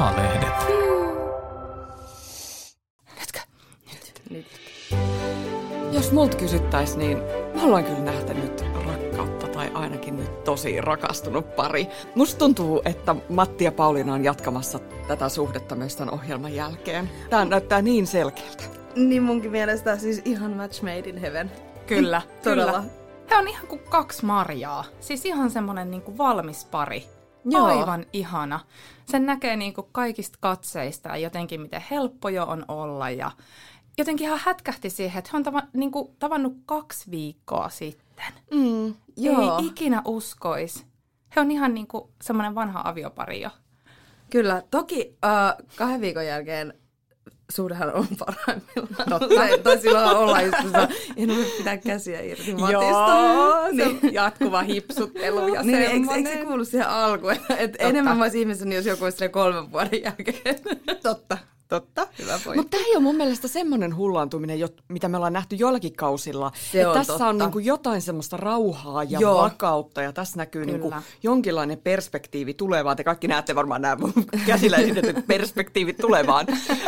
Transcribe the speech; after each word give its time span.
A-lehdet. 0.00 0.54
Nytkö? 3.20 3.40
Nyt. 3.92 4.22
Nyt. 4.30 4.46
Jos 5.92 6.12
multa 6.12 6.36
kysyttäisiin, 6.36 6.98
niin 6.98 7.18
mä 7.54 7.62
ollaan 7.62 7.84
kyllä 7.84 7.98
nähtänyt 7.98 8.64
rakkautta 8.86 9.46
tai 9.46 9.70
ainakin 9.74 10.16
nyt 10.16 10.44
tosi 10.44 10.80
rakastunut 10.80 11.56
pari. 11.56 11.86
Musta 12.14 12.38
tuntuu, 12.38 12.82
että 12.84 13.16
Matti 13.28 13.64
ja 13.64 13.72
Pauliina 13.72 14.14
on 14.14 14.24
jatkamassa 14.24 14.78
tätä 15.08 15.28
suhdetta 15.28 15.74
myös 15.74 15.96
tämän 15.96 16.14
ohjelman 16.14 16.54
jälkeen. 16.54 17.10
Tää 17.30 17.44
näyttää 17.44 17.82
niin 17.82 18.06
selkeältä. 18.06 18.64
Niin 18.96 19.22
munkin 19.22 19.50
mielestä 19.50 19.96
siis 19.96 20.22
ihan 20.24 20.50
match 20.50 20.82
made 20.82 20.98
in 21.08 21.18
heaven. 21.18 21.50
Kyllä, 21.86 22.22
Todella. 22.44 22.72
kyllä. 22.72 22.84
He 23.30 23.36
on 23.36 23.48
ihan 23.48 23.66
kuin 23.66 23.80
kaksi 23.88 24.24
marjaa. 24.24 24.84
Siis 25.00 25.24
ihan 25.26 25.50
semmonen 25.50 25.90
niin 25.90 26.02
kuin 26.02 26.18
valmis 26.18 26.64
pari. 26.64 27.19
Joo. 27.44 27.64
Aivan 27.64 28.06
ihana. 28.12 28.60
Sen 29.06 29.26
näkee 29.26 29.56
niin 29.56 29.74
kuin 29.74 29.86
kaikista 29.92 30.38
katseista 30.40 31.08
ja 31.08 31.16
jotenkin 31.16 31.60
miten 31.60 31.84
helppo 31.90 32.28
jo 32.28 32.44
on 32.44 32.64
olla. 32.68 33.10
Ja 33.10 33.30
jotenkin 33.98 34.26
ihan 34.26 34.40
hätkähti 34.42 34.90
siihen, 34.90 35.18
että 35.18 35.30
he 35.32 35.36
on 35.36 35.42
tava, 35.42 35.62
niin 35.72 35.90
kuin, 35.90 36.16
tavannut 36.18 36.56
kaksi 36.66 37.10
viikkoa 37.10 37.68
sitten. 37.68 38.24
Mm. 38.50 38.94
Joo. 39.16 39.58
Ei 39.58 39.66
ikinä 39.66 40.02
uskois. 40.04 40.86
He 41.36 41.40
on 41.40 41.50
ihan 41.50 41.74
niin 41.74 41.86
kuin 41.86 42.04
semmoinen 42.22 42.54
vanha 42.54 42.82
aviopari 42.84 43.40
jo. 43.40 43.50
Kyllä, 44.30 44.62
toki 44.70 45.16
uh, 45.24 45.66
kahden 45.76 46.00
viikon 46.00 46.26
jälkeen 46.26 46.74
suhdehan 47.50 47.94
on 47.94 48.06
parhaimmillaan. 48.18 49.08
Totta. 49.08 49.34
Tai, 49.62 49.78
silloin 49.78 50.16
ollaan 50.16 50.44
just 50.46 50.58
tuossa, 50.62 50.88
en 51.16 51.28
voi 51.28 51.44
pitää 51.58 51.76
käsiä 51.76 52.20
irti 52.20 52.54
Matista. 52.54 53.68
niin. 53.72 54.00
jatkuva 54.12 54.62
hipsuttelu 54.62 55.54
ja 55.54 55.62
Niin, 55.62 55.78
eikö, 55.78 56.14
eikö 56.14 56.30
se 56.30 56.44
kuulu 56.44 56.64
siihen 56.64 56.88
alkuun? 56.88 57.36
Et 57.58 57.76
enemmän 57.78 58.16
mä 58.16 58.24
olisin 58.24 58.40
ihmeessä, 58.40 58.68
jos 58.68 58.86
joku 58.86 59.04
olisi 59.04 59.28
kolmen 59.28 59.72
vuoden 59.72 60.02
jälkeen. 60.02 60.56
Totta, 61.02 61.38
totta. 61.70 62.06
Hyvä 62.18 62.32
pointti. 62.32 62.56
Mutta 62.56 62.76
tämä 62.76 62.86
ei 62.86 62.96
ole 62.96 63.02
mun 63.02 63.16
mielestä 63.16 63.48
semmoinen 63.48 63.96
hullaantuminen, 63.96 64.58
mitä 64.88 65.08
me 65.08 65.16
ollaan 65.16 65.32
nähty 65.32 65.56
joillakin 65.56 65.96
kausilla. 65.96 66.52
Se 66.72 66.86
on 66.86 66.94
tässä 66.94 67.12
totta. 67.12 67.28
on 67.28 67.38
niinku 67.38 67.58
jotain 67.58 68.02
semmoista 68.02 68.36
rauhaa 68.36 69.04
ja 69.04 69.20
Joo. 69.20 69.42
vakautta 69.42 70.02
ja 70.02 70.12
tässä 70.12 70.36
näkyy 70.36 70.66
niinku 70.66 70.88
Kyllä. 70.88 71.02
jonkinlainen 71.22 71.78
perspektiivi 71.78 72.54
tulevaan. 72.54 72.96
Te 72.96 73.04
kaikki 73.04 73.28
näette 73.28 73.54
varmaan 73.54 73.82
nämä 73.82 73.96
mun 73.96 74.12
käsillä 74.46 74.76
esitetyt 74.76 75.26
perspektiivit 75.26 75.96
tulevaan. 75.96 76.46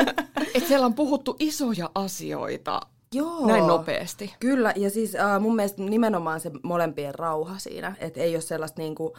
Et 0.54 0.66
siellä 0.66 0.86
on 0.86 0.94
puhuttu 0.94 1.36
isoja 1.38 1.90
asioita 1.94 2.80
Joo. 3.12 3.46
näin 3.46 3.66
nopeasti. 3.66 4.34
Kyllä, 4.40 4.72
ja 4.76 4.90
siis 4.90 5.14
äh, 5.14 5.40
mun 5.40 5.56
mielestä 5.56 5.82
nimenomaan 5.82 6.40
se 6.40 6.50
molempien 6.62 7.14
rauha 7.14 7.58
siinä, 7.58 7.96
että 7.98 8.20
ei 8.20 8.34
ole 8.34 8.40
sellaista 8.40 8.82
niinku, 8.82 9.16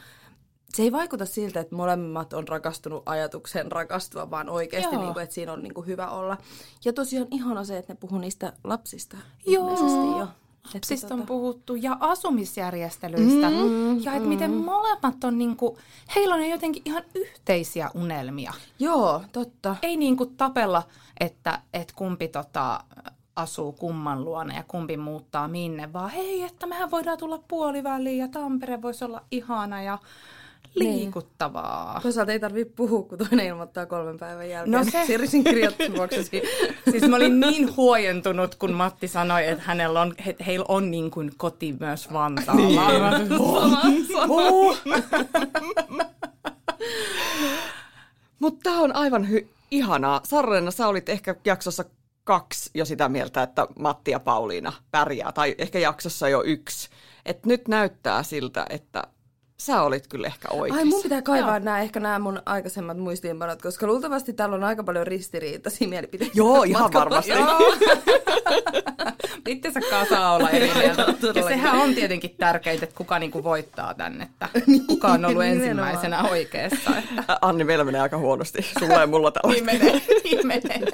se 0.75 0.83
ei 0.83 0.91
vaikuta 0.91 1.25
siltä, 1.25 1.59
että 1.59 1.75
molemmat 1.75 2.33
on 2.33 2.47
rakastunut 2.47 3.03
ajatukseen 3.05 3.71
rakastua, 3.71 4.31
vaan 4.31 4.49
oikeasti, 4.49 4.95
Joo. 4.95 5.03
niinku, 5.03 5.19
että 5.19 5.35
siinä 5.35 5.53
on 5.53 5.63
niinku 5.63 5.81
hyvä 5.81 6.09
olla. 6.09 6.37
Ja 6.85 6.93
tosiaan 6.93 7.27
ihana 7.31 7.63
se, 7.63 7.77
että 7.77 7.93
ne 7.93 7.97
puhuu 7.99 8.19
niistä 8.19 8.53
lapsista 8.63 9.17
Joo. 9.45 9.63
ilmeisesti 9.63 10.19
jo. 10.19 10.27
Lapsista 10.73 11.07
tota- 11.07 11.13
on 11.13 11.25
puhuttu 11.25 11.75
ja 11.75 11.97
asumisjärjestelyistä. 11.99 13.49
Mm, 13.49 14.03
ja 14.03 14.13
että 14.13 14.29
miten 14.29 14.53
molemmat 14.53 15.23
on 15.23 15.37
niinku, 15.37 15.77
heillä 16.15 16.35
on 16.35 16.49
jotenkin 16.49 16.81
ihan 16.85 17.03
yhteisiä 17.15 17.89
unelmia. 17.95 18.53
Joo, 18.79 19.21
totta. 19.31 19.75
Ei 19.81 19.97
niinku 19.97 20.25
tapella, 20.25 20.83
että, 21.19 21.59
että 21.73 21.93
kumpi 21.97 22.27
tota, 22.27 22.83
asuu 23.35 23.71
kumman 23.71 24.25
luona 24.25 24.55
ja 24.55 24.63
kumpi 24.67 24.97
muuttaa 24.97 25.47
minne, 25.47 25.93
vaan 25.93 26.09
hei, 26.09 26.43
että 26.43 26.67
mehän 26.67 26.91
voidaan 26.91 27.17
tulla 27.17 27.43
puoliväliin 27.47 28.17
ja 28.17 28.27
Tampere 28.27 28.81
voisi 28.81 29.05
olla 29.05 29.21
ihana 29.31 29.83
ja 29.83 29.97
liikuttavaa. 30.75 31.99
Toisaalta 32.03 32.31
ei 32.31 32.39
tarvitse 32.39 32.73
puhua, 32.75 33.03
kun 33.03 33.17
toinen 33.17 33.45
ilmoittaa 33.45 33.85
kolmen 33.85 34.19
päivän 34.19 34.49
jälkeen. 34.49 34.71
No 34.71 34.83
se- 34.91 35.05
Sirisin 35.05 35.43
kirjoitusboksesi. 35.43 36.41
Siis 36.91 37.03
mä 37.07 37.15
olin 37.15 37.39
niin 37.39 37.75
huojentunut, 37.77 38.55
kun 38.55 38.73
Matti 38.73 39.07
sanoi, 39.07 39.47
että 39.47 39.63
hänellä 39.67 40.01
on, 40.01 40.13
he, 40.25 40.35
heillä 40.45 40.65
on 40.67 40.91
niin 40.91 41.11
kuin 41.11 41.31
koti 41.37 41.75
myös 41.79 42.13
Vantaalla. 42.13 42.89
Niin. 43.07 43.29
Oh. 44.29 44.77
Mutta 48.39 48.59
tämä 48.63 48.79
on 48.79 48.95
aivan 48.95 49.27
hy- 49.31 49.47
ihanaa. 49.71 50.21
Sarreena, 50.23 50.71
sä 50.71 50.87
olit 50.87 51.09
ehkä 51.09 51.35
jaksossa 51.45 51.85
kaksi 52.23 52.69
jo 52.73 52.85
sitä 52.85 53.09
mieltä, 53.09 53.43
että 53.43 53.67
Matti 53.79 54.11
ja 54.11 54.19
Pauliina 54.19 54.73
pärjää, 54.91 55.31
tai 55.31 55.55
ehkä 55.57 55.79
jaksossa 55.79 56.29
jo 56.29 56.43
yksi. 56.45 56.89
Et 57.25 57.45
nyt 57.45 57.67
näyttää 57.67 58.23
siltä, 58.23 58.65
että 58.69 59.03
sä 59.65 59.81
olit 59.81 60.07
kyllä 60.07 60.27
ehkä 60.27 60.47
oikeassa. 60.51 60.79
Ai 60.79 60.85
mun 60.85 61.03
pitää 61.03 61.21
kaivaa 61.21 61.59
nämä, 61.59 61.79
ehkä 61.79 61.99
nämä 61.99 62.19
mun 62.19 62.41
aikaisemmat 62.45 62.97
muistiinpanot, 62.97 63.61
koska 63.61 63.87
luultavasti 63.87 64.33
täällä 64.33 64.55
on 64.55 64.63
aika 64.63 64.83
paljon 64.83 65.07
ristiriitaisia 65.07 65.87
mielipiteitä. 65.87 66.33
Joo, 66.35 66.63
ihan 66.63 66.81
matkalla. 66.81 67.05
varmasti. 67.05 67.31
Joo. 67.31 67.73
Itsensä 69.47 69.79
kanssa 69.89 70.15
saa 70.15 70.33
olla 70.33 70.49
eri 70.49 70.71
mieltä. 70.77 71.05
Ja 71.35 71.43
sehän 71.47 71.75
on 71.75 71.95
tietenkin 71.95 72.35
tärkeintä, 72.37 72.83
että 72.83 72.97
kuka 72.97 73.19
niinku 73.19 73.43
voittaa 73.43 73.93
tänne, 73.93 74.23
että 74.23 74.49
kuka 74.87 75.07
on 75.07 75.25
ollut 75.25 75.43
ensimmäisenä 75.43 76.23
oikeassa. 76.23 76.91
Että. 76.97 77.37
Anni, 77.41 77.63
meillä 77.63 77.83
menee 77.83 78.01
aika 78.01 78.17
huonosti. 78.17 78.61
Sulla 78.79 79.01
ja 79.01 79.07
mulla 79.07 79.31
tällä 79.31 79.53
Niin 79.53 79.65
menee, 79.65 80.01
niin 80.23 80.47
menee. 80.47 80.91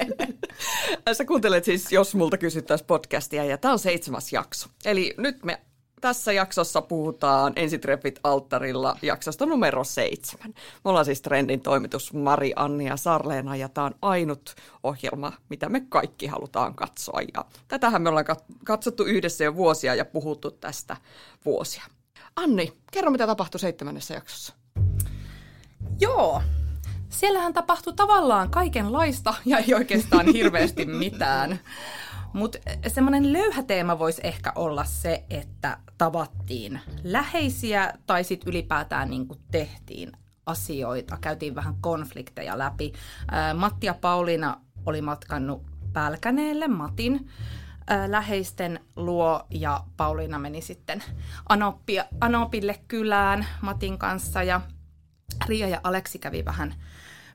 Sä 1.13 1.25
kuuntelet 1.25 1.65
siis, 1.65 1.91
jos 1.91 2.15
multa 2.15 2.37
kysyttäisiin 2.37 2.87
podcastia, 2.87 3.45
ja 3.45 3.57
tämä 3.57 3.71
on 3.71 3.79
seitsemäs 3.79 4.33
jakso. 4.33 4.69
Eli 4.85 5.13
nyt 5.17 5.43
me 5.43 5.61
tässä 6.01 6.33
jaksossa 6.33 6.81
puhutaan 6.81 7.53
ensitreffit 7.55 8.19
alttarilla 8.23 8.97
jaksosta 9.01 9.45
numero 9.45 9.83
seitsemän. 9.83 10.53
Me 10.55 10.89
ollaan 10.89 11.05
siis 11.05 11.21
Trendin 11.21 11.61
toimitus 11.61 12.13
Mari, 12.13 12.53
Anni 12.55 12.85
ja 12.85 12.97
Sarleena, 12.97 13.55
ja 13.55 13.69
tämä 13.69 13.87
on 13.87 13.95
ainut 14.01 14.55
ohjelma, 14.83 15.31
mitä 15.49 15.69
me 15.69 15.85
kaikki 15.89 16.27
halutaan 16.27 16.75
katsoa. 16.75 17.21
Ja 17.33 17.45
tätähän 17.67 18.01
me 18.01 18.09
ollaan 18.09 18.25
kat- 18.25 18.55
katsottu 18.65 19.03
yhdessä 19.03 19.43
jo 19.43 19.55
vuosia 19.55 19.95
ja 19.95 20.05
puhuttu 20.05 20.51
tästä 20.51 20.97
vuosia. 21.45 21.83
Anni, 22.35 22.73
kerro 22.91 23.11
mitä 23.11 23.27
tapahtui 23.27 23.59
seitsemännessä 23.59 24.13
jaksossa. 24.13 24.53
Joo. 25.99 26.41
Siellähän 27.09 27.53
tapahtui 27.53 27.93
tavallaan 27.93 28.49
kaikenlaista 28.49 29.33
ja 29.45 29.57
ei 29.57 29.73
oikeastaan 29.73 30.25
hirveästi 30.33 30.85
mitään. 30.85 31.59
Mutta 32.33 32.57
semmoinen 32.87 33.33
löyhä 33.33 33.63
teema 33.63 33.99
voisi 33.99 34.21
ehkä 34.23 34.51
olla 34.55 34.83
se, 34.83 35.23
että 35.29 35.77
tavattiin 35.97 36.79
läheisiä 37.03 37.93
tai 38.07 38.23
sitten 38.23 38.49
ylipäätään 38.49 39.09
niin 39.09 39.27
tehtiin 39.51 40.11
asioita, 40.45 41.17
käytiin 41.21 41.55
vähän 41.55 41.75
konflikteja 41.81 42.57
läpi. 42.57 42.93
Matti 43.55 43.85
ja 43.87 43.93
Pauliina 43.93 44.61
oli 44.85 45.01
matkannut 45.01 45.65
Pälkäneelle, 45.93 46.67
Matin 46.67 47.29
läheisten 48.07 48.79
luo 48.95 49.43
ja 49.49 49.83
Pauliina 49.97 50.39
meni 50.39 50.61
sitten 50.61 51.03
Anoppia, 51.49 52.05
Anopille 52.21 52.79
kylään 52.87 53.45
Matin 53.61 53.97
kanssa 53.97 54.43
ja 54.43 54.61
Ria 55.47 55.67
ja 55.67 55.79
Aleksi 55.83 56.19
kävi 56.19 56.45
vähän, 56.45 56.75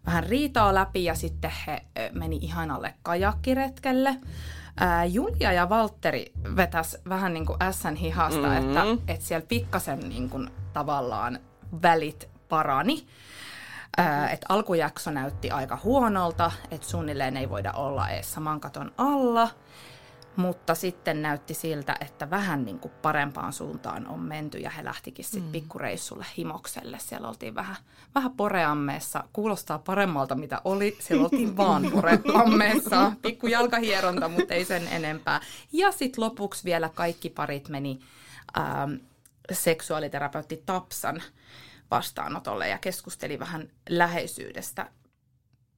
vähän 0.06 0.24
riitaa 0.24 0.74
läpi 0.74 1.04
ja 1.04 1.14
sitten 1.14 1.52
he 1.66 1.86
meni 2.12 2.36
ihanalle 2.36 2.94
kajakkiretkelle. 3.02 4.16
Ää, 4.76 5.04
Julia 5.04 5.52
ja 5.52 5.68
Valtteri 5.68 6.32
vetäs 6.56 6.96
vähän 7.08 7.34
niin 7.34 7.46
kuin 7.46 7.62
ässän 7.62 7.96
hihasta, 7.96 8.40
mm-hmm. 8.40 8.68
että, 8.68 9.12
että 9.12 9.26
siellä 9.26 9.46
pikkasen 9.48 10.00
niin 10.00 10.30
kuin 10.30 10.50
tavallaan 10.72 11.38
välit 11.82 12.28
parani. 12.48 13.06
Ää, 13.96 14.30
että 14.30 14.46
alkujakso 14.48 15.10
näytti 15.10 15.50
aika 15.50 15.78
huonolta, 15.84 16.52
että 16.70 16.86
suunnilleen 16.86 17.36
ei 17.36 17.50
voida 17.50 17.72
olla 17.72 18.08
edes 18.08 18.32
saman 18.32 18.60
katon 18.60 18.92
alla. 18.98 19.48
Mutta 20.36 20.74
sitten 20.74 21.22
näytti 21.22 21.54
siltä, 21.54 21.96
että 22.00 22.30
vähän 22.30 22.64
niin 22.64 22.78
kuin 22.78 22.92
parempaan 23.02 23.52
suuntaan 23.52 24.06
on 24.06 24.20
menty 24.20 24.58
ja 24.58 24.70
he 24.70 24.84
lähtikin 24.84 25.24
sitten 25.24 25.42
mm. 25.42 25.52
pikkureissulle 25.52 26.26
himokselle. 26.38 26.98
Siellä 27.00 27.28
oltiin 27.28 27.54
vähän, 27.54 27.76
vähän 28.14 28.32
poreammeessa. 28.32 29.24
Kuulostaa 29.32 29.78
paremmalta 29.78 30.34
mitä 30.34 30.60
oli. 30.64 30.96
Siellä 31.00 31.24
oltiin 31.24 31.56
vaan 31.62 31.90
poreammeessa. 31.92 33.12
Pikku 33.22 33.46
jalkahieronta, 33.46 34.28
mutta 34.28 34.54
ei 34.54 34.64
sen 34.64 34.88
enempää. 34.88 35.40
Ja 35.72 35.92
sitten 35.92 36.24
lopuksi 36.24 36.64
vielä 36.64 36.90
kaikki 36.94 37.30
parit 37.30 37.68
meni 37.68 38.00
ähm, 38.58 38.92
seksuaaliterapeutti 39.52 40.62
Tapsan 40.66 41.22
vastaanotolle 41.90 42.68
ja 42.68 42.78
keskusteli 42.78 43.38
vähän 43.38 43.70
läheisyydestä. 43.88 44.90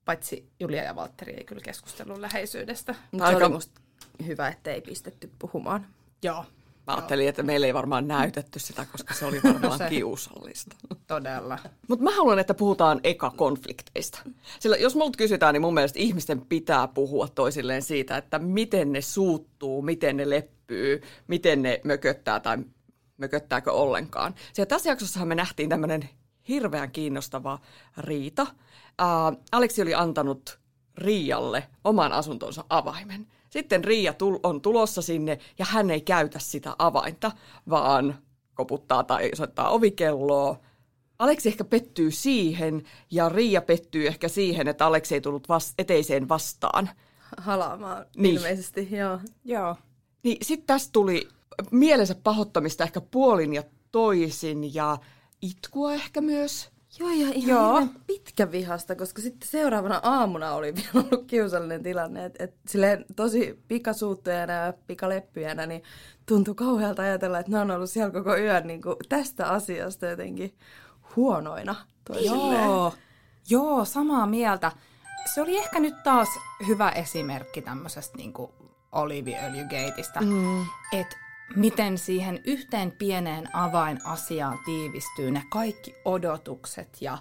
Paitsi 0.04 0.50
Julia 0.60 0.82
ja 0.82 0.96
Valtteri 0.96 1.32
ei 1.32 1.44
kyllä 1.44 1.62
keskustellut 1.62 2.18
läheisyydestä. 2.18 2.94
Aika- 3.20 3.38
se 3.38 3.44
oli 3.44 3.52
musta 3.52 3.80
hyvä, 4.26 4.48
että 4.48 4.70
ei 4.70 4.80
pistetty 4.80 5.30
puhumaan. 5.38 5.86
Joo, 6.22 6.44
Mä 6.86 6.94
ajattelin, 6.94 7.28
että 7.28 7.42
meillä 7.42 7.66
ei 7.66 7.74
varmaan 7.74 8.08
näytetty 8.08 8.58
sitä, 8.58 8.86
koska 8.92 9.14
se 9.14 9.26
oli 9.26 9.40
varmaan 9.44 9.78
se. 9.78 9.88
kiusallista. 9.88 10.76
todella. 11.06 11.58
Mutta 11.88 12.04
mä 12.04 12.10
haluan, 12.10 12.38
että 12.38 12.54
puhutaan 12.54 13.00
eka 13.04 13.32
konflikteista. 13.36 14.18
Sillä 14.60 14.76
jos 14.76 14.94
multa 14.96 15.16
kysytään, 15.16 15.52
niin 15.52 15.62
mun 15.62 15.74
mielestä 15.74 15.98
ihmisten 15.98 16.40
pitää 16.40 16.88
puhua 16.88 17.28
toisilleen 17.28 17.82
siitä, 17.82 18.16
että 18.16 18.38
miten 18.38 18.92
ne 18.92 19.00
suuttuu, 19.00 19.82
miten 19.82 20.16
ne 20.16 20.30
leppyy, 20.30 21.02
miten 21.26 21.62
ne 21.62 21.80
mököttää 21.84 22.40
tai 22.40 22.58
mököttääkö 23.18 23.72
ollenkaan. 23.72 24.34
Siellä 24.52 24.68
tässä 24.68 24.90
jaksossahan 24.90 25.28
me 25.28 25.34
nähtiin 25.34 25.68
tämmöinen 25.68 26.08
hirveän 26.48 26.90
kiinnostava 26.90 27.58
riita. 27.98 28.46
Ää, 28.98 29.32
Aleksi 29.52 29.82
oli 29.82 29.94
antanut 29.94 30.58
Riialle 30.96 31.68
oman 31.84 32.12
asuntonsa 32.12 32.64
avaimen. 32.70 33.26
Sitten 33.56 33.84
Riia 33.84 34.12
tul- 34.12 34.40
on 34.42 34.60
tulossa 34.60 35.02
sinne 35.02 35.38
ja 35.58 35.64
hän 35.68 35.90
ei 35.90 36.00
käytä 36.00 36.38
sitä 36.38 36.76
avainta, 36.78 37.32
vaan 37.70 38.18
koputtaa 38.54 39.04
tai 39.04 39.30
soittaa 39.34 39.70
ovikelloa. 39.70 40.60
Aleksi 41.18 41.48
ehkä 41.48 41.64
pettyy 41.64 42.10
siihen 42.10 42.82
ja 43.10 43.28
Riia 43.28 43.62
pettyy 43.62 44.06
ehkä 44.06 44.28
siihen, 44.28 44.68
että 44.68 44.86
Aleksi 44.86 45.14
ei 45.14 45.20
tullut 45.20 45.48
vas- 45.48 45.74
eteiseen 45.78 46.28
vastaan. 46.28 46.90
Halaamaan 47.38 48.06
Niin. 48.16 48.34
ilmeisesti, 48.36 48.88
joo. 48.90 49.20
Joo. 49.44 49.76
Niin 50.22 50.36
sitten 50.42 50.66
tästä 50.66 50.92
tuli 50.92 51.28
mielensä 51.70 52.14
pahoittamista 52.14 52.84
ehkä 52.84 53.00
puolin 53.00 53.54
ja 53.54 53.62
toisin 53.92 54.74
ja 54.74 54.98
itkua 55.42 55.92
ehkä 55.92 56.20
myös. 56.20 56.68
Joo, 56.98 57.10
ja 57.10 57.32
ihan 57.34 57.48
Joo. 57.48 57.86
Pitkä 58.06 58.52
vihasta, 58.52 58.96
koska 58.96 59.22
sitten 59.22 59.48
seuraavana 59.48 60.00
aamuna 60.02 60.52
oli 60.52 60.74
vielä 60.76 61.06
ollut 61.10 61.26
kiusallinen 61.26 61.82
tilanne, 61.82 62.24
että 62.24 62.44
et 62.44 62.54
silleen 62.68 63.04
tosi 63.16 63.62
pikasuuttajana 63.68 64.52
ja 64.52 64.72
pikaleppyjänä, 64.86 65.66
niin 65.66 65.82
tuntui 66.26 66.54
kauhealta 66.54 67.02
ajatella, 67.02 67.38
että 67.38 67.52
ne 67.52 67.58
on 67.58 67.70
ollut 67.70 67.90
siellä 67.90 68.10
koko 68.10 68.36
yön 68.36 68.66
niin 68.66 68.82
kuin 68.82 68.96
tästä 69.08 69.48
asiasta 69.48 70.06
jotenkin 70.06 70.54
huonoina 71.16 71.74
toisilleen. 72.04 72.64
Joo, 72.64 72.94
joo, 73.48 73.84
samaa 73.84 74.26
mieltä. 74.26 74.72
Se 75.34 75.42
oli 75.42 75.58
ehkä 75.58 75.80
nyt 75.80 76.02
taas 76.04 76.28
hyvä 76.66 76.90
esimerkki 76.90 77.62
tämmöisestä 77.62 78.16
niin 78.16 78.32
oliiviöljygeitistä, 78.92 80.20
mm. 80.20 80.62
että 80.92 81.25
miten 81.56 81.98
siihen 81.98 82.40
yhteen 82.44 82.92
pieneen 82.92 83.56
avainasiaan 83.56 84.58
tiivistyy 84.64 85.30
ne 85.30 85.42
kaikki 85.50 85.94
odotukset 86.04 86.96
ja 87.00 87.18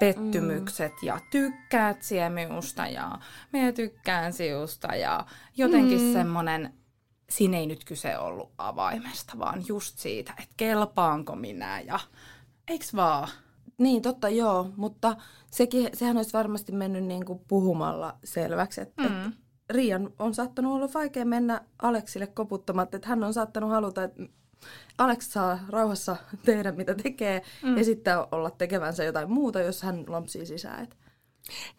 pettymykset 0.00 0.92
mm. 0.92 1.06
ja 1.06 1.20
tykkäät 1.30 2.02
siemusta 2.02 2.86
ja 2.86 3.18
minä 3.52 3.72
tykkään 3.72 4.32
siusta 4.32 4.94
ja 4.94 5.26
jotenkin 5.56 6.00
mm. 6.00 6.12
semmoinen, 6.12 6.74
siinä 7.30 7.56
ei 7.56 7.66
nyt 7.66 7.84
kyse 7.84 8.18
ollut 8.18 8.50
avaimesta, 8.58 9.38
vaan 9.38 9.64
just 9.68 9.98
siitä, 9.98 10.32
että 10.38 10.54
kelpaanko 10.56 11.36
minä 11.36 11.80
ja 11.80 12.00
eiks 12.68 12.94
vaan? 12.94 13.28
Niin, 13.78 14.02
totta 14.02 14.28
joo, 14.28 14.70
mutta 14.76 15.16
sekin, 15.50 15.88
sehän 15.94 16.16
olisi 16.16 16.32
varmasti 16.32 16.72
mennyt 16.72 17.04
niin 17.04 17.24
kuin 17.24 17.40
puhumalla 17.48 18.18
selväksi, 18.24 18.80
että 18.80 19.02
mm. 19.02 19.32
Riian 19.70 20.10
on 20.18 20.34
saattanut 20.34 20.72
olla 20.72 20.88
vaikea 20.94 21.24
mennä 21.24 21.60
Aleksille 21.82 22.26
koputtamatta, 22.26 22.96
että 22.96 23.08
hän 23.08 23.24
on 23.24 23.34
saattanut 23.34 23.70
haluta, 23.70 24.04
että 24.04 24.22
Alex 24.98 25.28
saa 25.28 25.58
rauhassa 25.68 26.16
tehdä 26.46 26.72
mitä 26.72 26.94
tekee 26.94 27.42
mm. 27.62 27.76
ja 27.76 27.84
sitten 27.84 28.14
olla 28.32 28.50
tekevänsä 28.50 29.04
jotain 29.04 29.30
muuta, 29.30 29.60
jos 29.60 29.82
hän 29.82 30.04
lompsii 30.06 30.46
sisään. 30.46 30.84
Et. 30.84 30.96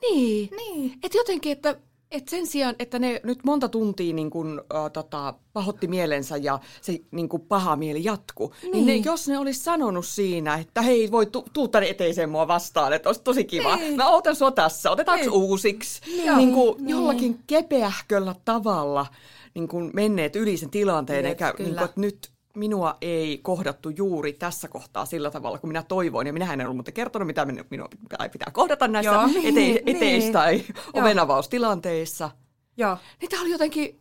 Niin. 0.02 0.50
Niin. 0.56 1.00
Et 1.04 1.14
jotenkin, 1.14 1.52
että 1.52 1.76
et 2.12 2.28
sen 2.28 2.48
sijaan, 2.48 2.76
että 2.80 3.00
ne 3.00 3.22
nyt 3.24 3.40
monta 3.44 3.70
tuntia 3.70 4.14
niin 4.14 4.30
kun, 4.30 4.62
äh, 4.76 4.92
tota, 4.94 5.34
pahotti 5.54 5.88
mielensä 5.88 6.38
ja 6.38 6.60
se 6.82 7.00
niin 7.12 7.30
kun, 7.30 7.42
paha 7.42 7.76
mieli 7.76 8.04
jatku, 8.04 8.54
niin. 8.62 8.72
niin 8.72 8.86
ne, 8.86 8.96
jos 8.96 9.28
ne 9.28 9.38
olisi 9.38 9.60
sanonut 9.64 10.06
siinä, 10.06 10.56
että 10.56 10.82
hei, 10.82 11.12
voi 11.12 11.26
tu- 11.26 11.46
tuu 11.54 11.68
tänne 11.68 11.90
eteiseen 11.90 12.30
mua 12.30 12.48
vastaan, 12.48 12.94
että 12.94 13.10
olisi 13.10 13.22
tosi 13.24 13.44
kiva. 13.46 13.76
Niin. 13.76 13.96
Mä 13.98 14.10
otan 14.10 14.36
sua 14.36 14.52
tässä, 14.52 14.92
otetaanko 14.92 15.26
Niin. 15.26 15.34
uusiksi? 15.34 16.02
Niin. 16.08 16.38
Niin 16.38 16.54
kun, 16.54 16.76
Niin. 16.78 16.90
jollakin 16.90 17.40
kepeähköllä 17.48 18.36
tavalla 18.46 19.06
niin 19.54 19.68
kun 19.68 19.92
menneet 19.94 20.36
yli 20.36 20.58
sen 20.58 20.70
tilanteen, 20.70 21.26
Jep, 21.26 21.26
eikä 21.26 21.54
kyllä. 21.58 21.68
niin 21.70 21.76
kun, 21.78 21.86
että 21.86 22.02
nyt 22.02 22.30
minua 22.56 22.98
ei 23.02 23.38
kohdattu 23.38 23.90
juuri 23.90 24.34
tässä 24.34 24.68
kohtaa 24.68 25.06
sillä 25.06 25.32
tavalla, 25.32 25.58
kun 25.58 25.70
minä 25.70 25.84
toivoin. 25.84 26.28
Ja 26.28 26.34
minähän 26.34 26.62
en 26.62 26.66
ollut 26.68 26.78
muuten 26.78 26.94
kertonut, 26.94 27.28
mitä 27.28 27.44
minu- 27.46 27.66
minua 27.70 27.90
pitää- 28.32 28.52
kohdata 28.52 28.88
näissä 28.88 29.12
Joo. 29.12 29.24
ete- 29.28 29.52
Niin, 29.52 29.78
eteis- 29.86 30.24
niin. 30.24 30.34
tai 30.34 30.64
ovenavaustilanteissa. 30.94 32.32
Joo. 32.78 32.98
Niin 33.22 33.30
tämä 33.30 33.42
oli 33.42 33.52
jotenkin 33.52 34.00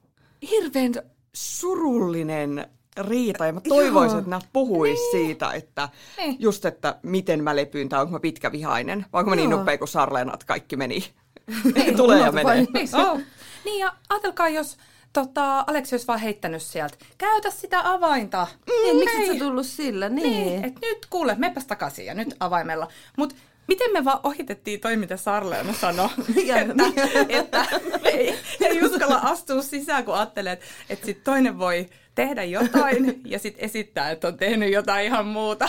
hirveän 0.50 0.92
surullinen 1.34 2.66
riita 2.98 3.46
ja 3.46 3.52
mä 3.52 3.60
toivoisin, 3.60 4.10
Joo. 4.14 4.18
että 4.18 4.30
nämä 4.30 4.40
puhuis 4.52 4.98
siitä, 5.10 5.52
että 5.52 5.88
Niin. 6.18 6.36
just, 6.38 6.64
että 6.64 6.98
miten 7.02 7.44
mä 7.44 7.56
lepyin 7.56 7.88
tai 7.88 8.00
onko 8.00 8.12
mä 8.12 8.20
pitkävihainen, 8.20 9.06
vai 9.12 9.20
onko 9.20 9.30
mä 9.30 9.36
niin 9.36 9.50
nopea 9.50 9.78
kuin 9.78 9.88
Sarleena, 9.88 10.34
että 10.34 10.46
kaikki 10.46 10.76
meni. 10.76 11.04
Tulee 11.96 12.20
ja 12.20 12.32
menee. 12.32 12.54
Niin, 12.72 12.88
oh. 13.06 13.20
niin 13.64 13.80
ja 13.80 13.92
ajatelkaa, 14.08 14.48
jos 14.48 14.76
tota, 15.12 15.64
Aleksi 15.66 15.94
olisi 15.94 16.06
vaan 16.06 16.20
heittänyt 16.20 16.62
sieltä, 16.62 16.96
käytä 17.18 17.50
sitä 17.50 17.92
avainta. 17.92 18.46
Niin, 18.66 18.96
miksi 18.96 19.18
Hei. 19.18 19.26
sä 19.26 19.44
tullut 19.44 19.66
sillä? 19.66 20.08
Niin. 20.08 20.46
Niin, 20.46 20.64
et 20.64 20.74
nyt 20.82 21.06
kuule, 21.10 21.34
mepäs 21.38 21.66
takaisin 21.66 22.06
ja 22.06 22.14
nyt 22.14 22.36
avaimella. 22.40 22.88
Mutta 23.16 23.36
miten 23.68 23.92
me 23.92 24.04
vaan 24.04 24.20
ohitettiin 24.22 24.80
toi, 24.80 24.96
mitä 24.96 25.16
Sarleena 25.16 25.72
sanoi, 25.72 26.08
että, 26.56 26.84
että 27.28 27.66
ei, 28.04 28.38
ei 28.60 28.82
uskalla 28.82 29.18
astua 29.22 29.62
sisään, 29.62 30.04
kun 30.04 30.14
ajattelee, 30.14 30.52
että, 30.52 30.66
että 30.90 31.06
sit 31.06 31.24
toinen 31.24 31.58
voi 31.58 31.88
tehdä 32.14 32.44
jotain 32.44 33.20
ja 33.24 33.38
sitten 33.38 33.64
esittää, 33.64 34.10
että 34.10 34.28
on 34.28 34.36
tehnyt 34.36 34.72
jotain 34.72 35.06
ihan 35.06 35.26
muuta. 35.26 35.68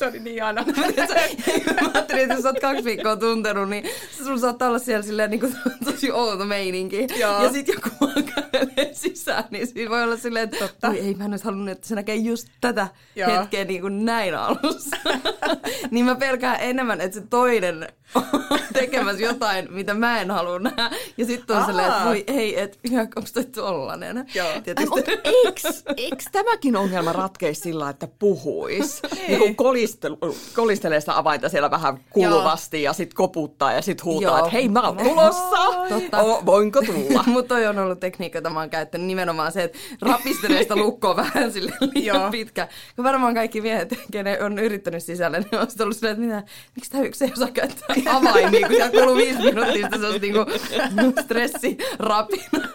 Se 0.00 0.06
oli 0.06 0.18
niin 0.18 0.36
ihana. 0.36 0.64
Mä 1.82 1.90
ajattelin, 1.94 2.22
että 2.22 2.34
jos 2.34 2.42
sä 2.42 2.48
oot 2.48 2.60
kaksi 2.60 2.84
viikkoa 2.84 3.16
tuntenut, 3.16 3.68
niin 3.68 3.84
sulla 4.24 4.38
saattaa 4.38 4.68
olla 4.68 4.78
siellä 4.78 5.02
silleen 5.02 5.30
niin 5.30 5.40
kuin, 5.40 5.54
tosi 5.84 6.12
outo 6.12 6.44
meininki. 6.44 7.06
Joo. 7.18 7.42
Ja 7.42 7.52
sit 7.52 7.68
joku 7.68 7.88
vaan 8.00 8.24
kävelee 8.24 8.94
sisään, 8.94 9.44
niin 9.50 9.66
siinä 9.66 9.90
voi 9.90 10.02
olla 10.02 10.16
silleen, 10.16 10.44
että 10.44 10.56
Totta. 10.56 10.88
Oi, 10.88 10.98
ei 10.98 11.14
mä 11.14 11.24
en 11.24 11.30
olisi 11.30 11.44
halunnut, 11.44 11.68
että 11.68 11.88
se 11.88 11.94
näkee 11.94 12.14
just 12.14 12.48
tätä 12.60 12.88
Joo. 13.16 13.30
hetkeä 13.30 13.64
niin 13.64 13.80
kuin 13.80 14.04
näin 14.04 14.34
alussa. 14.34 14.96
niin 15.90 16.04
mä 16.04 16.14
pelkään 16.14 16.56
enemmän, 16.60 17.00
että 17.00 17.20
se 17.20 17.26
toinen 17.30 17.88
tekemässä 18.72 19.22
jotain, 19.22 19.72
mitä 19.72 19.94
mä 19.94 20.20
en 20.20 20.30
halua 20.30 20.58
nähdä. 20.58 20.90
Ja 21.16 21.26
sitten 21.26 21.56
on 21.56 21.66
silleen, 21.66 21.88
että 21.88 22.04
voi 22.04 22.24
ei, 22.26 22.60
että 22.60 22.78
onko 23.16 23.28
toi 23.34 23.44
tollanen? 23.44 24.26
Joo. 24.34 24.48
Mutta 24.90 25.10
eiks 25.96 26.24
tämäkin 26.32 26.76
ongelma 26.76 27.12
ratkeisi 27.12 27.60
sillä, 27.60 27.90
että 27.90 28.08
puhuis? 28.18 29.02
niin 29.28 29.38
kuin 29.38 29.56
kolistelu, 29.56 30.18
kolistelee 30.54 31.00
sitä 31.00 31.18
avainta 31.18 31.48
siellä 31.48 31.70
vähän 31.70 32.00
kuuluvasti 32.10 32.82
ja 32.82 32.92
sitten 32.92 33.16
koputtaa 33.16 33.72
ja 33.72 33.82
sitten 33.82 34.04
huutaa, 34.04 34.30
Joo. 34.30 34.38
että 34.38 34.50
hei 34.50 34.68
mä 34.68 34.80
oon 34.80 34.96
tulossa, 34.96 35.56
Totta. 35.88 36.22
o, 36.22 36.46
voinko 36.46 36.82
tulla? 36.82 37.24
Mutta 37.32 37.54
toi 37.54 37.66
on 37.66 37.78
ollut 37.78 38.00
tekniikka, 38.00 38.38
jota 38.38 38.50
mä 38.50 38.60
oon 38.60 38.70
käyttänyt 38.70 39.06
nimenomaan 39.06 39.52
se, 39.52 39.62
että 39.62 39.78
rapistelee 40.02 40.62
sitä 40.62 40.76
lukkoa 40.76 41.16
vähän 41.16 41.52
sille 41.52 41.72
liian 41.94 42.30
pitkä. 42.30 42.68
Kun 42.96 43.04
varmaan 43.04 43.34
kaikki 43.34 43.60
miehet, 43.60 43.94
kenen 44.12 44.44
on 44.44 44.58
yrittänyt 44.58 45.02
sisälle, 45.02 45.40
niin 45.40 45.60
on 45.60 45.66
ollut 45.80 45.96
silleen, 45.96 46.12
että 46.12 46.26
mitä, 46.26 46.52
miksi 46.76 46.90
tämä 46.90 47.04
yksi 47.04 47.24
ei 47.24 47.32
osaa 47.32 47.50
käyttää 47.50 47.96
avain, 48.08 48.52
niin 48.52 48.66
kun 48.66 48.76
siellä 48.76 49.00
kuluu 49.00 49.16
viisi 49.16 49.42
minuuttia, 49.42 49.88
se 50.00 50.06
on 50.06 50.20
niinku 50.20 50.46
stressirapina. 51.22 52.68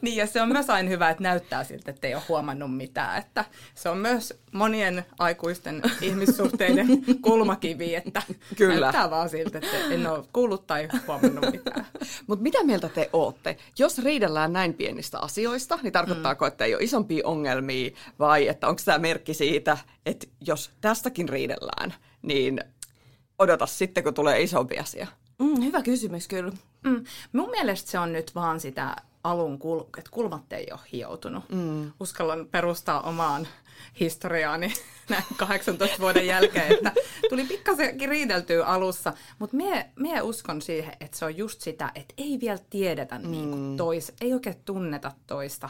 Niin, 0.00 0.16
ja 0.16 0.26
se 0.26 0.42
on 0.42 0.48
myös 0.48 0.70
aina 0.70 0.88
hyvä, 0.88 1.10
että 1.10 1.22
näyttää 1.22 1.64
siltä, 1.64 1.90
että 1.90 2.06
ei 2.06 2.14
ole 2.14 2.22
huomannut 2.28 2.76
mitään. 2.76 3.18
Että 3.18 3.44
se 3.74 3.88
on 3.88 3.98
myös 3.98 4.40
monien 4.52 5.04
aikuisten 5.18 5.82
ihmissuhteiden 6.00 6.86
kulmakivi, 7.22 7.94
että 7.94 8.22
Kyllä. 8.56 8.80
näyttää 8.80 9.10
vaan 9.10 9.28
siltä, 9.28 9.58
että 9.58 9.76
en 9.90 10.06
ole 10.06 10.24
kuullut 10.32 10.66
tai 10.66 10.88
huomannut 11.06 11.52
mitään. 11.52 11.86
Mutta 12.26 12.42
mitä 12.42 12.64
mieltä 12.64 12.88
te 12.88 13.10
ootte? 13.12 13.56
Jos 13.78 13.98
riidellään 13.98 14.52
näin 14.52 14.74
pienistä 14.74 15.18
asioista, 15.18 15.78
niin 15.82 15.92
tarkoittaako, 15.92 16.46
että 16.46 16.64
ei 16.64 16.74
ole 16.74 16.82
isompia 16.82 17.26
ongelmia 17.26 17.90
vai 18.18 18.48
että 18.48 18.68
onko 18.68 18.82
tämä 18.84 18.98
merkki 18.98 19.34
siitä, 19.34 19.78
että 20.06 20.26
jos 20.46 20.70
tästäkin 20.80 21.28
riidellään, 21.28 21.94
niin 22.22 22.60
odota 23.38 23.66
sitten, 23.66 24.04
kun 24.04 24.14
tulee 24.14 24.42
isompi 24.42 24.78
asia? 24.78 25.06
Mm, 25.38 25.62
hyvä 25.62 25.82
kysymys 25.82 26.28
kyllä. 26.28 26.52
Mm. 26.84 27.04
Mun 27.32 27.50
mielestä 27.50 27.90
se 27.90 27.98
on 27.98 28.12
nyt 28.12 28.34
vaan 28.34 28.60
sitä 28.60 28.96
alun, 29.24 29.58
kul- 29.58 29.98
että 29.98 30.10
kulmat 30.10 30.52
ei 30.52 30.66
ole 30.72 30.80
hioutunut. 30.92 31.44
Mm. 31.48 31.92
Uskallan 32.00 32.46
perustaa 32.50 33.00
omaan 33.00 33.48
historiaani 34.00 34.72
näin 35.10 35.24
18 35.36 35.98
vuoden 35.98 36.26
jälkeen, 36.26 36.72
että 36.72 36.92
tuli 37.28 37.44
pikkasenkin 37.44 38.08
riideltyä 38.08 38.66
alussa, 38.66 39.12
mutta 39.38 39.56
mie, 39.56 39.90
mie 39.96 40.22
uskon 40.22 40.62
siihen, 40.62 40.92
että 41.00 41.18
se 41.18 41.24
on 41.24 41.36
just 41.36 41.60
sitä, 41.60 41.92
että 41.94 42.14
ei 42.16 42.38
vielä 42.40 42.58
tiedetä 42.70 43.18
mm. 43.18 43.30
niin 43.30 43.50
kuin 43.50 43.76
tois, 43.76 44.12
ei 44.20 44.34
oikein 44.34 44.56
tunneta 44.64 45.12
toista, 45.26 45.68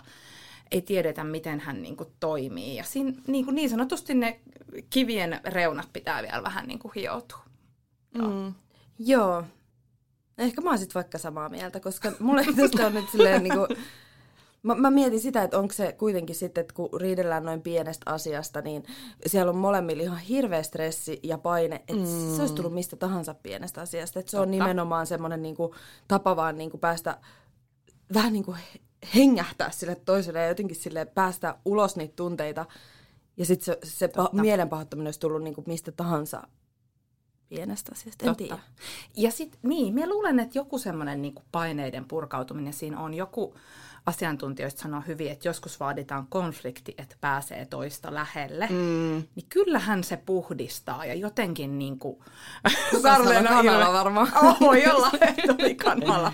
ei 0.71 0.83
tiedetä, 0.83 1.25
miten 1.25 1.61
hän 1.61 1.83
niin 1.83 1.97
kuin 1.97 2.09
toimii. 2.21 2.77
Ja 2.77 2.85
siinä, 2.85 3.13
niin, 3.27 3.45
kuin 3.45 3.55
niin 3.55 3.71
sanotusti 3.71 4.15
ne 4.15 4.41
kivien 4.91 5.41
reunat 5.45 5.93
pitää 5.93 6.23
vielä 6.23 6.43
vähän 6.43 6.67
niin 6.67 6.79
kuin 6.79 6.93
hioutua. 6.95 7.45
Mm. 8.15 8.55
Joo. 8.99 9.45
Ehkä 10.39 10.61
mä 10.61 10.71
oon 10.71 10.79
sit 10.79 10.95
vaikka 10.95 11.19
samaa 11.19 11.49
mieltä, 11.49 11.81
koska 11.81 12.13
mulle 12.21 12.45
tästä 12.57 12.87
on 12.87 12.95
nyt 12.95 13.11
silleen 13.11 13.43
niinku... 13.43 13.67
Mä, 14.63 14.75
mä 14.75 14.91
mietin 14.91 15.21
sitä, 15.21 15.43
että 15.43 15.59
onko 15.59 15.75
se 15.75 15.93
kuitenkin 15.93 16.37
sitten, 16.37 16.63
että 16.63 16.75
kun 16.75 16.89
riidellään 17.01 17.45
noin 17.45 17.63
pienestä 17.63 18.11
asiasta, 18.13 18.61
niin 18.61 18.85
siellä 19.27 19.51
on 19.51 19.57
molemmilla 19.57 20.03
ihan 20.03 20.19
hirveä 20.19 20.63
stressi 20.63 21.21
ja 21.23 21.39
paine, 21.39 21.77
että 21.77 21.95
mm. 21.95 22.37
se 22.37 22.41
olisi 22.41 22.55
tullut 22.55 22.75
mistä 22.75 22.97
tahansa 22.97 23.35
pienestä 23.35 23.81
asiasta. 23.81 24.21
Että 24.21 24.31
se 24.31 24.39
on 24.39 24.49
Totta. 24.49 24.65
nimenomaan 24.65 25.07
semmoinen 25.07 25.43
niinku 25.43 25.75
tapa 26.09 26.37
vaan 26.37 26.59
niinku 26.59 26.79
päästä 26.79 27.19
vähän 28.15 28.33
niin 28.33 28.45
kuin 28.45 28.59
hengähtää 29.15 29.71
sille 29.71 29.95
toiselle 29.95 30.39
ja 30.39 30.49
jotenkin 30.49 30.77
sille 30.77 31.05
päästä 31.05 31.59
ulos 31.65 31.97
niitä 31.97 32.17
tunteita. 32.17 32.67
Ja 33.37 33.47
sitten 33.47 33.65
se, 33.65 33.79
se 33.85 34.07
pa- 34.07 34.41
mielenpahoittaminen 34.41 35.07
olisi 35.07 35.21
tullut 35.21 35.43
niinku 35.43 35.65
mistä 35.67 35.93
tahansa 35.93 36.43
pienestä 37.57 37.93
asiasta, 37.93 38.27
en 38.27 38.37
tiedä. 38.37 38.59
Ja 39.17 39.31
sitten 39.31 39.61
niin, 39.63 39.95
mä 39.95 40.09
luulen, 40.09 40.41
että 40.41 40.59
joku 40.59 40.79
semmoinen 40.79 41.23
niin 41.23 41.35
paineiden 41.53 42.05
purkautuminen 42.05 42.73
siinä 42.73 43.01
on. 43.01 43.15
Joku 43.15 43.55
asiantuntijoista 44.07 44.83
sanoo 44.83 45.03
hyvin, 45.07 45.31
että 45.31 45.49
joskus 45.49 45.81
vaaditaan 45.81 46.27
konflikti, 46.27 46.95
että 46.99 47.17
pääsee 47.21 47.67
toista 47.67 48.15
lähelle. 48.15 48.67
Mm. 48.71 49.23
Niin 49.35 49.47
kyllähän 49.49 50.05
se 50.05 50.17
puhdistaa 50.17 51.07
ja 51.07 51.15
jotenkin 51.15 51.79
niin 51.79 51.99
kuin... 51.99 52.19
Sarleena 53.03 53.49
kanalla 53.49 53.93
varmaan. 53.93 54.33
Oh, 54.43 54.61
voi 54.61 54.87
olla, 54.87 55.11
että 55.21 55.55
oli 55.59 55.75
kanalla. 55.75 56.33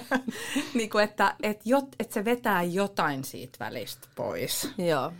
niin 0.74 0.90
kuin, 0.90 1.04
että, 1.04 1.36
että, 1.42 1.62
jot, 1.64 1.86
että 1.98 2.14
se 2.14 2.24
vetää 2.24 2.62
jotain 2.62 3.24
siitä 3.24 3.56
välistä 3.60 4.08
pois. 4.14 4.70
Joo. 4.78 5.12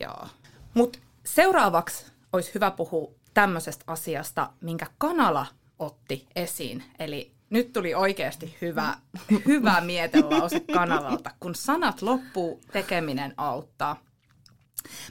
Joo. 0.00 0.28
Mutta 0.74 0.98
seuraavaksi 1.26 2.06
olisi 2.32 2.54
hyvä 2.54 2.70
puhua 2.70 3.10
tämmöisestä 3.34 3.84
asiasta, 3.86 4.50
minkä 4.60 4.86
kanala 4.98 5.46
otti 5.78 6.26
esiin. 6.36 6.84
Eli 6.98 7.34
nyt 7.50 7.72
tuli 7.72 7.94
oikeasti 7.94 8.56
hyvä, 8.60 8.94
hyvä 9.46 9.80
mietelause 9.80 10.60
kanavalta. 10.60 11.30
Kun 11.40 11.54
sanat 11.54 12.02
loppuu, 12.02 12.60
tekeminen 12.72 13.34
auttaa. 13.36 13.96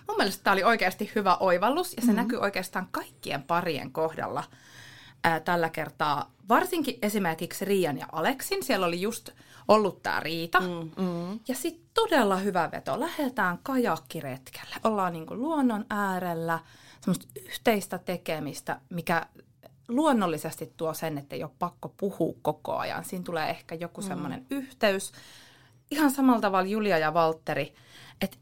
Mun 0.07 0.17
mielestä 0.17 0.43
tämä 0.43 0.53
oli 0.53 0.63
oikeasti 0.63 1.11
hyvä 1.15 1.35
oivallus 1.35 1.93
ja 1.93 2.01
se 2.01 2.07
mm-hmm. 2.07 2.15
näkyy 2.15 2.39
oikeastaan 2.39 2.87
kaikkien 2.91 3.43
parien 3.43 3.91
kohdalla 3.91 4.43
ää, 5.23 5.39
tällä 5.39 5.69
kertaa. 5.69 6.31
Varsinkin 6.49 6.99
esimerkiksi 7.01 7.65
Rian 7.65 7.97
ja 7.97 8.07
Aleksin. 8.11 8.63
Siellä 8.63 8.85
oli 8.85 9.01
just 9.01 9.29
ollut 9.67 10.03
tämä 10.03 10.19
riita. 10.19 10.59
Mm-hmm. 10.59 11.39
Ja 11.47 11.55
sitten 11.55 11.89
todella 11.93 12.35
hyvä 12.35 12.69
veto. 12.71 12.99
Lähdetään 12.99 13.59
kajakkiretkelle. 13.63 14.75
Ollaan 14.83 15.13
niinku 15.13 15.35
luonnon 15.35 15.85
äärellä. 15.89 16.59
Semmoista 17.03 17.27
yhteistä 17.35 17.97
tekemistä, 17.97 18.79
mikä 18.89 19.25
luonnollisesti 19.87 20.73
tuo 20.77 20.93
sen, 20.93 21.17
että 21.17 21.35
ei 21.35 21.43
ole 21.43 21.51
pakko 21.59 21.93
puhua 21.97 22.35
koko 22.41 22.77
ajan. 22.77 23.05
Siinä 23.05 23.23
tulee 23.23 23.49
ehkä 23.49 23.75
joku 23.75 24.01
mm. 24.01 24.07
semmoinen 24.07 24.45
yhteys. 24.49 25.11
Ihan 25.91 26.11
samalla 26.11 26.41
tavalla 26.41 26.69
Julia 26.69 26.97
ja 26.97 27.13
Valtteri, 27.13 27.73
että 28.21 28.37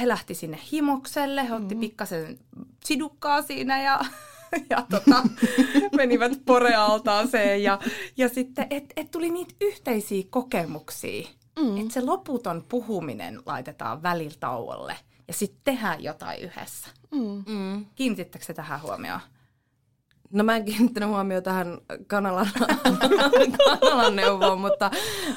he 0.00 0.08
lähti 0.08 0.34
sinne 0.34 0.58
himokselle, 0.72 1.48
he 1.48 1.54
otti 1.54 1.74
mm. 1.74 1.80
pikkasen 1.80 2.38
sidukkaa 2.84 3.42
siinä 3.42 3.82
ja, 3.82 4.00
ja 4.70 4.86
tota, 4.90 5.22
menivät 5.96 6.32
porealtaaseen. 6.46 7.62
Ja, 7.62 7.78
ja 8.16 8.28
sitten, 8.28 8.66
että 8.70 8.92
et 8.96 9.10
tuli 9.10 9.30
niitä 9.30 9.54
yhteisiä 9.60 10.24
kokemuksia. 10.30 11.28
Mm. 11.58 11.80
Että 11.80 11.92
se 11.92 12.00
loputon 12.00 12.64
puhuminen 12.68 13.42
laitetaan 13.46 14.02
välillä 14.02 14.36
tauolle 14.40 14.96
ja 15.28 15.34
sitten 15.34 15.60
tehdään 15.64 16.02
jotain 16.02 16.40
yhdessä. 16.40 16.99
Mm. 17.10 17.44
Mm. 17.46 17.86
Kiinnitittekö 17.94 18.44
se 18.44 18.54
tähän 18.54 18.82
huomioon? 18.82 19.20
No 20.32 20.44
mä 20.44 20.56
en 20.56 20.64
kiinnittänyt 20.64 21.08
huomioon 21.08 21.42
tähän 21.42 21.78
kanalan, 22.06 22.48
kanalan 23.80 24.16
neuvoon, 24.16 24.60
mutta, 24.60 24.90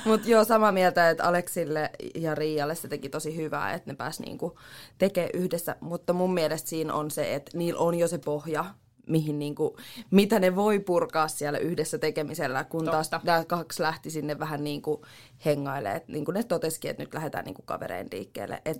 mutta 0.05 0.29
joo, 0.29 0.43
samaa 0.43 0.71
mieltä, 0.71 1.09
että 1.09 1.23
Aleksille 1.23 1.89
ja 2.15 2.35
Riialle 2.35 2.75
se 2.75 2.87
teki 2.87 3.09
tosi 3.09 3.35
hyvää, 3.35 3.73
että 3.73 3.91
ne 3.91 3.95
pääsi 3.95 4.23
niinku 4.23 4.59
tekemään 4.97 5.29
yhdessä. 5.33 5.75
Mutta 5.81 6.13
mun 6.13 6.33
mielestä 6.33 6.69
siinä 6.69 6.93
on 6.93 7.11
se, 7.11 7.35
että 7.35 7.57
niillä 7.57 7.79
on 7.79 7.95
jo 7.95 8.07
se 8.07 8.17
pohja, 8.17 8.65
mihin 9.07 9.39
niinku, 9.39 9.77
mitä 10.11 10.39
ne 10.39 10.55
voi 10.55 10.79
purkaa 10.79 11.27
siellä 11.27 11.59
yhdessä 11.59 11.97
tekemisellä, 11.97 12.63
kun 12.63 12.85
Totta. 12.85 12.91
taas 12.91 13.23
nämä 13.23 13.45
kaksi 13.45 13.81
lähti 13.81 14.09
sinne 14.09 14.39
vähän 14.39 14.63
niinku 14.63 15.05
hengailemaan. 15.45 16.01
Niin 16.07 16.25
kuin 16.25 16.33
ne 16.33 16.43
totesikin, 16.43 16.91
että 16.91 17.03
nyt 17.03 17.13
lähdetään 17.13 17.45
niinku 17.45 17.61
kavereen 17.61 18.07
liikkeelle. 18.11 18.61
Et 18.65 18.77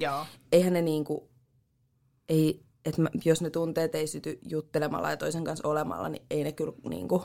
eihän 0.52 0.74
ne 0.74 0.82
niinku, 0.82 1.30
ei, 2.30 2.64
että 2.86 3.02
jos 3.26 3.42
ne 3.42 3.50
tunteet 3.50 3.96
ei 3.96 4.08
syty 4.08 4.40
juttelemalla 4.50 5.10
ja 5.10 5.18
toisen 5.18 5.44
kanssa 5.44 5.68
olemalla, 5.68 6.10
niin 6.10 6.26
ei 6.30 6.44
ne 6.44 6.52
kyllä 6.52 6.74
niin 6.90 7.08
kuin 7.08 7.22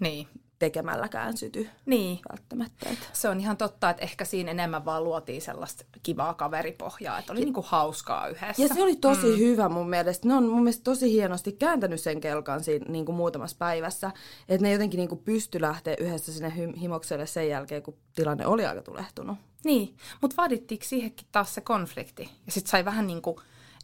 niin. 0.00 0.28
tekemälläkään 0.58 1.36
syty 1.36 1.68
niin. 1.86 2.18
välttämättä. 2.30 2.90
Että. 2.90 3.06
Se 3.12 3.28
on 3.28 3.40
ihan 3.40 3.56
totta, 3.56 3.90
että 3.90 4.02
ehkä 4.02 4.24
siinä 4.24 4.50
enemmän 4.50 4.84
vaan 4.84 5.04
luotiin 5.04 5.42
sellaista 5.42 5.84
kivaa 6.02 6.34
kaveripohjaa, 6.34 7.18
että 7.18 7.32
oli 7.32 7.40
ja, 7.40 7.44
niin 7.44 7.54
kuin 7.54 7.66
hauskaa 7.68 8.28
yhdessä. 8.28 8.62
Ja 8.62 8.68
se 8.68 8.82
oli 8.82 8.96
tosi 8.96 9.26
mm. 9.26 9.38
hyvä 9.38 9.68
mun 9.68 9.90
mielestä. 9.90 10.28
Ne 10.28 10.34
on 10.34 10.48
mun 10.48 10.62
mielestä 10.62 10.84
tosi 10.84 11.12
hienosti 11.12 11.52
kääntänyt 11.52 12.00
sen 12.00 12.20
kelkan 12.20 12.64
siinä 12.64 12.86
niin 12.88 13.04
kuin 13.04 13.16
muutamassa 13.16 13.56
päivässä, 13.58 14.10
että 14.48 14.66
ne 14.66 14.72
jotenkin 14.72 14.98
niin 14.98 15.08
kuin 15.08 15.20
pysty 15.24 15.60
lähteä 15.60 15.96
yhdessä 16.00 16.32
sinne 16.32 16.52
himokselle 16.80 17.26
sen 17.26 17.48
jälkeen, 17.48 17.82
kun 17.82 17.96
tilanne 18.14 18.46
oli 18.46 18.66
aika 18.66 18.82
tulehtunut. 18.82 19.38
Niin, 19.64 19.96
mutta 20.20 20.36
vaadittiinko 20.36 20.84
siihenkin 20.84 21.26
taas 21.32 21.54
se 21.54 21.60
konflikti? 21.60 22.22
Ja 22.46 22.52
sitten 22.52 22.70
sai 22.70 22.84
vähän 22.84 23.06
niin 23.06 23.22
kuin 23.22 23.36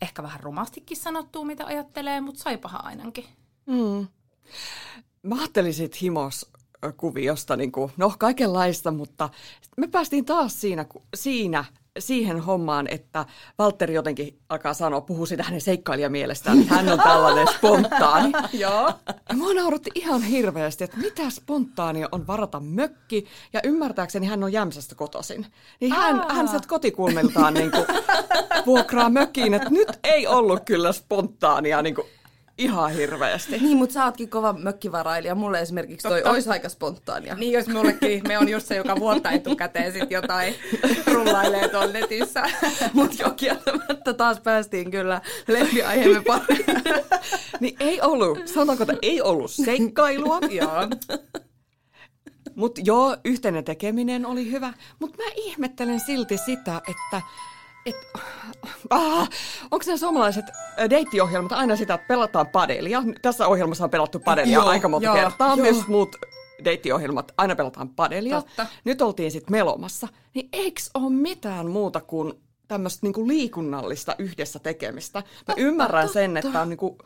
ehkä 0.03 0.23
vähän 0.23 0.41
rumastikin 0.41 0.97
sanottua, 0.97 1.45
mitä 1.45 1.67
ajattelee, 1.67 2.21
mutta 2.21 2.43
saipahan 2.43 2.85
ainakin. 2.85 3.25
Mm. 3.67 4.07
Mä 5.23 5.35
ajattelin 5.39 5.75
siitä 5.75 5.97
himoskuviosta, 6.03 7.57
niin 7.57 7.73
kuin, 7.73 7.93
no 7.97 8.15
kaikenlaista, 8.19 8.91
mutta 8.91 9.29
me 9.77 9.89
päästiin 9.89 10.25
taas 10.25 10.61
siinä, 10.61 10.87
siinä 11.15 11.65
siihen 11.99 12.41
hommaan, 12.41 12.87
että 12.91 13.25
Valtteri 13.59 13.95
jotenkin 13.95 14.39
alkaa 14.49 14.75
sanoa, 14.75 15.01
puhuu 15.01 15.27
sitä 15.27 15.43
hänen 15.43 15.61
seikkailijamielestään, 15.61 16.61
että 16.61 16.75
hän 16.75 16.89
on 16.89 16.99
tällainen 16.99 17.47
spontaani. 17.49 18.33
Joo. 18.53 18.93
Ja 19.29 19.37
mua 19.37 19.55
naurutti 19.55 19.91
ihan 19.95 20.23
hirveästi, 20.23 20.85
että 20.85 20.97
mitä 20.97 21.31
spontaania 21.31 22.09
on 22.13 22.27
varata 22.27 22.61
mökki, 22.61 23.27
ja 23.53 23.61
ymmärtääkseni 23.65 24.27
hän 24.27 24.45
on 24.45 24.53
Jämsästä 24.53 24.95
kotoisin. 24.95 25.47
Niin 25.81 25.93
hän, 25.93 26.27
hän 26.29 26.49
sieltä 26.49 26.69
kotikulmiltaan 26.69 27.55
niin 27.55 27.71
kuin, 27.71 27.85
vuokraa 28.67 29.11
mökkiin, 29.11 29.55
että 29.55 29.71
nyt 29.71 29.89
ei 30.05 30.27
ollut 30.27 30.65
kyllä 30.65 30.93
spontaania 30.93 31.83
niin 31.83 31.95
kuin, 31.95 32.07
ihan 32.59 32.93
hirveästi. 32.93 33.59
Niin, 33.59 33.77
mutta 33.77 33.93
sä 33.93 34.05
ootkin 34.05 34.31
kova 34.31 34.53
mökkivarailija. 34.53 35.35
Mulle 35.35 35.61
esimerkiksi 35.61 36.09
toi 36.09 36.19
Totta. 36.19 36.31
olisi 36.31 36.51
aika 36.51 36.69
spontaania. 36.69 37.35
Niin, 37.35 37.53
jos 37.53 37.69
mullekin. 37.69 38.23
Me 38.29 38.39
on 38.39 38.49
just 38.49 38.67
se, 38.67 38.77
joka 38.77 38.97
vuotta 38.97 39.31
etukäteen 39.31 39.93
sit 39.93 40.11
jotain 40.11 40.55
rullailee 41.13 41.69
tuolla 41.69 41.93
netissä. 41.93 42.43
mutta 42.93 43.23
jo 43.23 43.31
kieltämättä 43.31 44.15
taas 44.15 44.41
päästiin 44.41 44.91
kyllä 44.91 45.21
lempiaiheemme 45.49 46.23
pariin. 46.27 46.67
niin 47.61 47.77
ei 47.81 48.01
ollut, 48.01 48.39
sanotaanko, 48.49 48.83
että 48.83 48.97
ei 49.03 49.23
ollut 49.23 49.51
seikkailua. 49.51 50.39
joo. 50.51 50.89
Mutta 52.55 52.81
joo, 52.85 53.17
yhteinen 53.25 53.65
tekeminen 53.65 54.27
oli 54.27 54.51
hyvä. 54.51 54.73
Mutta 54.99 55.17
mä 55.25 55.31
ihmettelen 55.37 56.01
silti 56.01 56.39
sitä, 56.39 56.83
että 56.89 57.23
et, 57.87 57.97
ah, 58.91 59.29
onko 59.71 59.85
nämä 59.87 59.97
suomalaiset 59.97 60.45
deittiohjelmat 60.91 61.53
aina 61.53 61.77
sitä, 61.77 61.95
että 61.95 62.07
pelataan 62.09 62.47
padelia? 62.47 63.03
Tässä 63.23 63.47
ohjelmassa 63.47 63.85
on 63.85 63.91
pelattu 63.91 64.19
padelia 64.19 64.55
joo, 64.55 64.67
aika 64.67 64.89
monta 64.89 65.07
joo, 65.07 65.15
kertaa. 65.15 65.49
Joo. 65.49 65.57
Myös 65.57 65.87
muut 65.87 66.17
deittiohjelmat 66.65 67.33
aina 67.37 67.57
pelataan 67.57 67.89
padelia. 67.89 68.43
Totta. 68.43 68.67
Nyt 68.85 69.03
oltiin 69.03 69.31
sitten 69.31 69.53
melomassa. 69.53 70.09
Niin 70.35 70.49
eikö 70.53 70.81
ole 70.95 71.11
mitään 71.11 71.67
muuta 71.67 72.01
kuin 72.01 72.33
tämmöistä 72.69 73.07
niinku 73.07 73.29
liikunnallista 73.29 74.15
yhdessä 74.19 74.59
tekemistä? 74.59 75.19
Mä 75.19 75.25
totta, 75.47 75.61
ymmärrän 75.61 76.03
totta. 76.03 76.13
sen, 76.13 76.37
että 76.37 76.61
on 76.63 76.69
niinku, 76.69 76.99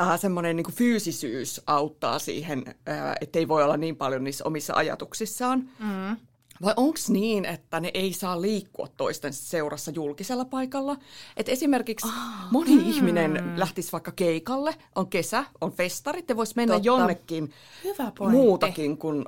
äh, 0.00 0.20
semmoinen 0.20 0.56
niinku 0.56 0.72
fyysisyys 0.72 1.60
auttaa 1.66 2.18
siihen, 2.18 2.64
äh, 2.88 3.14
että 3.20 3.38
ei 3.38 3.48
voi 3.48 3.64
olla 3.64 3.76
niin 3.76 3.96
paljon 3.96 4.24
niissä 4.24 4.44
omissa 4.44 4.74
ajatuksissaan. 4.74 5.70
Mm. 5.78 6.16
Vai 6.64 6.74
onko 6.76 6.98
niin, 7.08 7.44
että 7.44 7.80
ne 7.80 7.90
ei 7.94 8.12
saa 8.12 8.40
liikkua 8.40 8.88
toisten 8.96 9.32
seurassa 9.32 9.90
julkisella 9.90 10.44
paikalla? 10.44 10.96
Et 11.36 11.48
esimerkiksi 11.48 12.06
oh, 12.06 12.12
moni 12.50 12.76
mm. 12.76 12.86
ihminen 12.86 13.52
lähtisi 13.56 13.92
vaikka 13.92 14.12
keikalle, 14.12 14.74
on 14.94 15.06
kesä, 15.06 15.44
on 15.60 15.72
festarit, 15.72 16.28
ja 16.28 16.36
voisi 16.36 16.52
mennä 16.56 16.74
Totta. 16.74 16.86
jonnekin 16.86 17.52
Hyvä 17.84 18.12
muutakin 18.30 18.98
kuin 18.98 19.24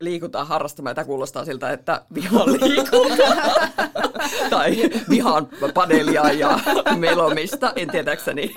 liikutaan 0.00 0.46
harrastamaan. 0.46 0.94
Tämä 0.94 1.04
kuulostaa 1.04 1.44
siltä, 1.44 1.70
että 1.70 2.02
vihaan 2.14 2.52
liikuntaa. 2.52 3.54
tai 4.50 4.76
vihaan 5.08 5.48
panelia 5.74 6.32
ja 6.32 6.58
melomista. 6.96 7.72
En 7.76 7.90
tiedäkseni 7.90 8.54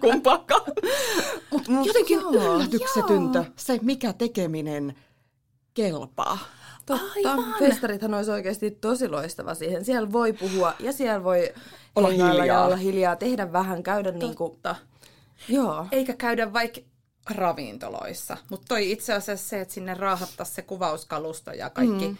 kumpaakaan. 0.00 0.72
Mutta 1.50 1.72
jotenkin 1.84 2.20
joo, 2.20 2.32
yllätyksetyntä 2.32 3.38
joo. 3.38 3.52
se, 3.56 3.78
mikä 3.82 4.12
tekeminen 4.12 4.94
kelpaa. 5.82 6.38
Totta. 6.86 7.04
Aivan. 7.16 7.54
Festarithan 7.58 8.14
olisi 8.14 8.30
oikeasti 8.30 8.70
tosi 8.70 9.08
loistava 9.08 9.54
siihen. 9.54 9.84
Siellä 9.84 10.12
voi 10.12 10.32
puhua 10.32 10.74
ja 10.80 10.92
siellä 10.92 11.24
voi 11.24 11.54
olla 11.96 12.08
hiljaa. 12.08 12.44
ja 12.44 12.62
olla 12.62 12.76
hiljaa, 12.76 13.16
tehdä 13.16 13.52
vähän, 13.52 13.82
käydä 13.82 14.12
Totta. 14.12 14.26
niin 14.26 14.36
kuin... 14.36 14.58
Joo. 15.48 15.86
Eikä 15.92 16.12
käydä 16.12 16.52
vaikka 16.52 16.80
ravintoloissa. 17.30 18.36
Mutta 18.50 18.66
toi 18.68 18.90
itse 18.90 19.12
asiassa 19.14 19.48
se, 19.48 19.60
että 19.60 19.74
sinne 19.74 19.94
raahattaisiin 19.94 20.56
se 20.56 20.62
kuvauskalusto 20.62 21.52
ja 21.52 21.70
kaikki 21.70 22.08
mm 22.08 22.16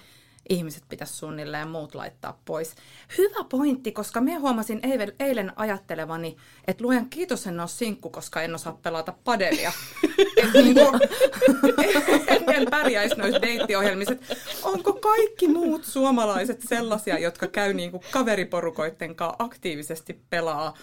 ihmiset 0.49 0.83
pitäisi 0.89 1.13
suunnilleen 1.17 1.69
muut 1.69 1.95
laittaa 1.95 2.41
pois. 2.45 2.75
Hyvä 3.19 3.45
pointti, 3.51 3.93
koska 3.93 4.21
me 4.21 4.35
huomasin 4.35 4.81
eilen 5.21 5.53
ajattelevani, 5.57 6.37
että 6.67 6.85
luojan 6.85 7.11
kiitos 7.11 7.47
en 7.47 7.61
ole 7.61 7.69
sinkku, 7.69 8.11
koska 8.11 8.43
en 8.43 8.55
osaa 8.55 8.79
pelata 8.83 9.15
padelia. 9.25 9.73
niin 10.55 10.79
en, 12.29 12.45
en 12.55 12.67
pärjäisi 12.71 13.15
noissa 13.17 13.43
deittiohjelmissa. 13.43 14.15
Onko 14.63 14.93
kaikki 14.93 15.49
muut 15.49 15.85
suomalaiset 15.85 16.61
sellaisia, 16.69 17.19
jotka 17.19 17.47
käy 17.47 17.75
niin 17.75 17.91
kuin 17.91 18.03
kaveriporukoitten 18.11 19.17
kanssa 19.17 19.37
aktiivisesti 19.39 20.21
pelaa 20.31 20.75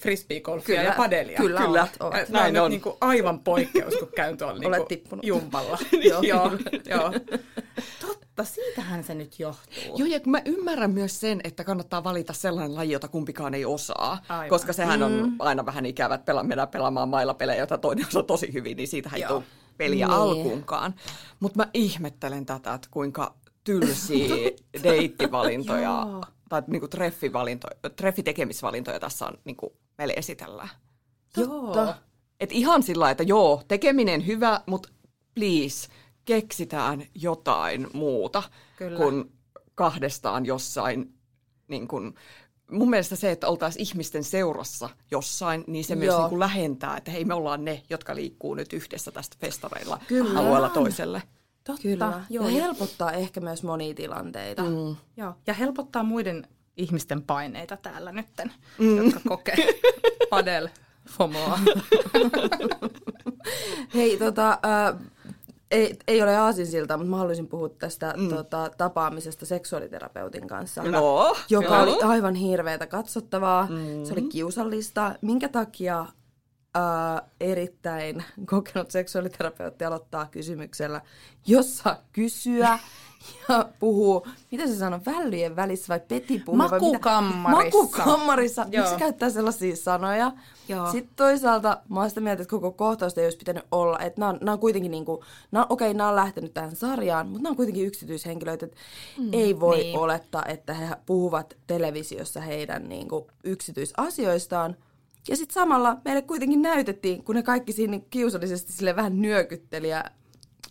frisbeegolfia 0.00 0.76
Kyllä, 0.76 0.82
ja 0.90 0.94
padelia. 0.96 1.36
kyllä 1.36 1.60
Kyllä. 1.60 1.80
ovat, 1.80 1.96
ovat. 2.00 2.14
Äh, 2.14 2.28
Nämä 2.28 2.42
Näin 2.42 2.58
on, 2.58 2.62
nyt 2.62 2.70
niinku 2.70 2.98
aivan 3.00 3.40
poikkeus, 3.40 3.94
kun 3.98 4.08
käyn 4.16 4.36
tuolla 4.36 4.52
Olet 4.54 4.62
niinku 4.70 4.86
tippunut. 4.88 5.24
jumpalla. 5.26 5.78
Joo. 6.10 6.22
joo, 6.22 6.50
joo. 6.86 7.12
Totta, 8.44 8.54
siitähän 8.54 9.04
se 9.04 9.14
nyt 9.14 9.38
johtuu. 9.38 9.96
Joo, 9.96 10.08
ja 10.08 10.20
mä 10.26 10.42
ymmärrän 10.44 10.90
myös 10.90 11.20
sen, 11.20 11.40
että 11.44 11.64
kannattaa 11.64 12.04
valita 12.04 12.32
sellainen 12.32 12.74
laji, 12.74 12.92
jota 12.92 13.08
kumpikaan 13.08 13.54
ei 13.54 13.64
osaa. 13.64 14.18
Aivan. 14.28 14.48
Koska 14.48 14.72
sehän 14.72 15.02
on 15.02 15.32
aina 15.38 15.66
vähän 15.66 15.86
ikävä, 15.86 16.14
että 16.14 16.24
pela, 16.24 16.42
mennään 16.42 16.68
pelaamaan 16.68 17.08
mailapelejä, 17.08 17.58
joita 17.58 17.78
toinen 17.78 18.06
osaa 18.06 18.22
tosi 18.22 18.52
hyvin, 18.52 18.76
niin 18.76 18.88
siitähän 18.88 19.16
ei 19.16 19.22
Joo. 19.22 19.32
tule 19.32 19.44
peliä 19.76 20.06
Niin. 20.06 20.16
alkuunkaan. 20.16 20.94
Mutta 21.40 21.56
mä 21.56 21.70
ihmettelen 21.74 22.46
tätä, 22.46 22.74
että 22.74 22.88
kuinka 22.90 23.34
tylsiä 23.64 24.34
deittivalintoja 24.82 26.06
tai 26.48 26.62
niinku 26.66 26.88
treffivalintoja, 26.88 27.90
treffitekemisvalintoja 27.96 29.00
tässä 29.00 29.26
on 29.26 29.34
niinku 29.44 29.72
meille 29.98 30.14
esitellään. 30.16 30.68
Joo. 31.36 31.94
Et 32.40 32.52
ihan 32.52 32.82
sillä 32.82 33.10
että 33.10 33.22
joo, 33.22 33.62
tekeminen 33.68 34.26
hyvä, 34.26 34.60
mutta 34.66 34.88
please, 35.34 35.88
keksitään 36.30 37.02
jotain 37.14 37.86
muuta 37.92 38.42
Kyllä. 38.76 38.96
kuin 38.96 39.32
kahdestaan 39.74 40.46
jossain. 40.46 41.14
Niin 41.68 41.88
kun, 41.88 42.14
mun 42.70 42.90
mielestä 42.90 43.16
se, 43.16 43.30
että 43.30 43.48
oltaisiin 43.48 43.82
ihmisten 43.82 44.24
seurassa 44.24 44.88
jossain, 45.10 45.64
niin 45.66 45.84
se 45.84 45.94
myös 45.94 46.06
Joo. 46.06 46.20
niin 46.20 46.28
kuin 46.28 46.40
lähentää, 46.40 46.96
että 46.96 47.10
hei 47.10 47.24
me 47.24 47.34
ollaan 47.34 47.64
ne, 47.64 47.82
jotka 47.90 48.14
liikkuu 48.14 48.54
nyt 48.54 48.72
yhdessä 48.72 49.10
tästä 49.10 49.36
festareilla 49.40 49.98
Kyllä. 50.08 50.40
alueella 50.40 50.68
toiselle. 50.68 51.22
Totta, 51.64 51.82
Kyllä. 51.82 52.24
joo. 52.30 52.48
ja 52.48 52.56
Ja, 52.56 52.62
helpottaa 52.62 53.12
ehkä 53.12 53.40
myös 53.40 53.62
monia 53.62 53.94
tilanteita. 53.94 54.62
Mm. 54.62 54.96
joo. 55.16 55.34
ja 55.46 55.54
helpottaa 55.54 56.02
muiden 56.02 56.48
ihmisten 56.76 57.22
paineita 57.22 57.76
täällä 57.76 58.12
nytten, 58.12 58.52
mm. 58.78 58.96
jotka 58.96 59.20
kokee 59.28 59.80
padel 60.30 60.68
FOMOa. 61.08 61.58
Hei, 63.94 64.18
tota, 64.18 64.50
äh, 64.50 65.10
ei, 65.70 65.98
ei 66.08 66.22
ole 66.22 66.36
aasinsilta, 66.36 66.96
mutta 66.96 67.10
mä 67.10 67.16
haluaisin 67.16 67.48
puhua 67.48 67.68
tästä 67.68 68.14
mm. 68.16 68.28
tota, 68.28 68.70
tapaamisesta 68.78 69.46
seksuaaliterapeutin 69.46 70.48
kanssa. 70.48 70.82
No, 70.82 71.36
joka 71.50 71.74
joo. 71.74 71.82
oli 71.82 72.02
aivan 72.02 72.34
hirveätä 72.34 72.86
katsottavaa. 72.86 73.66
Mm. 73.70 74.04
Se 74.04 74.12
oli 74.12 74.22
kiusallista. 74.22 75.14
Minkä 75.22 75.48
takia 75.48 76.06
ää, 76.74 77.22
erittäin 77.40 78.24
kokenut 78.46 78.90
seksuaaliterapeutti 78.90 79.84
aloittaa 79.84 80.26
kysymyksellä, 80.26 81.00
jossa 81.46 81.96
kysyä 82.12 82.78
ja 83.48 83.68
puhuu, 83.78 84.26
mitä 84.50 84.66
se 84.66 84.76
sanoo, 84.76 85.00
vällyjen 85.06 85.56
välissä 85.56 85.88
vai 85.88 86.00
petipuhu? 86.08 86.58
vai 86.58 86.66
mitä? 86.66 86.80
Makukammarissa. 86.80 87.78
Makukammarissa. 87.78 88.66
Joo. 88.70 88.82
Miksi 88.84 88.98
käyttää 88.98 89.30
sellaisia 89.30 89.76
sanoja? 89.76 90.32
Joo. 90.68 90.92
Sitten 90.92 91.16
toisaalta 91.16 91.78
mä 91.88 92.00
oon 92.00 92.08
sitä 92.08 92.20
mieltä, 92.20 92.42
että 92.42 92.50
koko 92.50 92.72
kohtausta 92.72 93.20
ei 93.20 93.26
olisi 93.26 93.38
pitänyt 93.38 93.64
olla. 93.72 93.98
Että 93.98 94.20
nämä 94.20 94.30
on, 94.30 94.38
nämä 94.40 94.52
on 94.52 94.58
kuitenkin 94.58 94.90
niin 94.90 95.04
kuin, 95.04 95.20
nämä, 95.50 95.66
okei, 95.68 95.94
nämä 95.94 96.08
on 96.08 96.16
lähtenyt 96.16 96.54
tähän 96.54 96.76
sarjaan, 96.76 97.26
mutta 97.26 97.42
nämä 97.42 97.50
on 97.50 97.56
kuitenkin 97.56 97.86
yksityishenkilöitä. 97.86 98.66
Että 98.66 98.78
mm, 99.18 99.28
ei 99.32 99.60
voi 99.60 99.78
niin. 99.78 99.98
olettaa, 99.98 100.44
että 100.44 100.74
he 100.74 100.96
puhuvat 101.06 101.56
televisiossa 101.66 102.40
heidän 102.40 102.88
niin 102.88 103.08
kuin, 103.08 103.24
yksityisasioistaan. 103.44 104.76
Ja 105.28 105.36
sitten 105.36 105.54
samalla 105.54 105.96
meille 106.04 106.22
kuitenkin 106.22 106.62
näytettiin, 106.62 107.24
kun 107.24 107.34
ne 107.34 107.42
kaikki 107.42 107.72
siinä 107.72 108.00
kiusallisesti 108.10 108.72
sille 108.72 108.96
vähän 108.96 109.22
nyökytteli 109.22 109.88
ja 109.88 110.04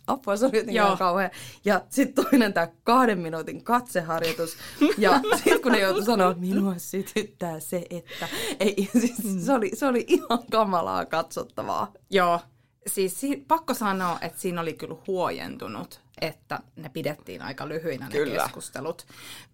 apua, 0.10 0.38
se 0.38 0.46
oli 0.46 0.58
jotenkin 0.58 0.76
Joo. 0.76 0.86
ihan 0.86 0.98
kauhea. 0.98 1.30
Ja 1.66 1.82
sitten 1.90 2.26
toinen 2.26 2.54
tämä 2.54 2.68
kahden 2.84 3.20
minuutin 3.20 3.64
katseharjoitus. 3.64 4.58
Ja 4.98 5.20
sitten 5.38 5.62
kun 5.62 5.72
ne 5.72 5.80
joutui 5.80 6.06
sanoa, 6.06 6.34
minua 6.34 6.74
sytyttää 6.78 7.60
se, 7.60 7.86
että... 7.90 8.28
Ei, 8.60 8.90
siis 9.00 9.46
se, 9.46 9.54
oli, 9.54 9.72
se 9.74 9.86
oli 9.86 10.06
ihan 10.08 10.40
kamalaa 10.52 11.06
katsottavaa. 11.06 11.92
Joo, 12.10 12.40
siis 12.88 13.20
si- 13.20 13.46
pakko 13.48 13.74
sanoa, 13.74 14.18
että 14.22 14.42
siinä 14.42 14.62
oli 14.62 14.74
kyllä 14.74 14.96
huojentunut, 15.08 16.02
että 16.22 16.60
ne 16.76 16.90
pidettiin 16.90 17.42
aika 17.42 17.68
lyhyinä 17.68 18.06
ne 18.06 18.12
Kyllä. 18.12 18.44
keskustelut, 18.44 19.06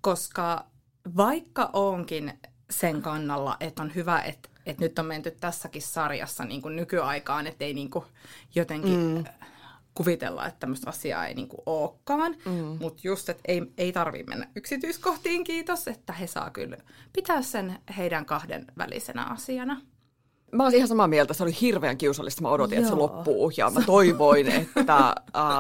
koska 0.01 0.65
vaikka 1.17 1.69
onkin 1.73 2.39
sen 2.69 3.01
kannalla, 3.01 3.57
että 3.59 3.81
on 3.81 3.95
hyvä, 3.95 4.21
että, 4.21 4.49
että 4.65 4.83
nyt 4.83 4.99
on 4.99 5.05
menty 5.05 5.31
tässäkin 5.31 5.81
sarjassa 5.81 6.45
niin 6.45 6.61
kuin 6.61 6.75
nykyaikaan, 6.75 7.47
että 7.47 7.65
ei 7.65 7.73
niin 7.73 7.89
kuin 7.89 8.05
jotenkin 8.55 8.99
mm. 8.99 9.23
Kuvitella, 9.95 10.47
että 10.47 10.59
tämmöistä 10.59 10.89
asiaa 10.89 11.27
ei 11.27 11.33
niin 11.33 11.47
kuin 11.47 11.61
olekaan, 11.65 12.35
mm. 12.45 12.77
mutta 12.79 13.01
just, 13.03 13.29
että 13.29 13.43
ei, 13.47 13.61
ei 13.77 13.91
tarvitse 13.91 14.29
mennä 14.29 14.47
yksityiskohtiin, 14.55 15.43
kiitos, 15.43 15.87
että 15.87 16.13
he 16.13 16.27
saa 16.27 16.49
kyllä 16.49 16.77
pitää 17.13 17.41
sen 17.41 17.79
heidän 17.97 18.25
kahden 18.25 18.65
välisenä 18.77 19.23
asiana. 19.23 19.81
Mä 20.51 20.63
oon 20.63 20.73
ihan 20.73 20.87
samaa 20.87 21.07
mieltä. 21.07 21.33
Se 21.33 21.43
oli 21.43 21.61
hirveän 21.61 21.97
kiusallista. 21.97 22.41
Mä 22.41 22.49
odotin, 22.49 22.77
että 22.77 22.89
se 22.89 22.95
Joo. 22.95 23.03
loppuu. 23.03 23.51
Ja 23.57 23.69
mä 23.69 23.81
toivoin, 23.81 24.47
että 24.47 24.97
äh, 24.97 25.13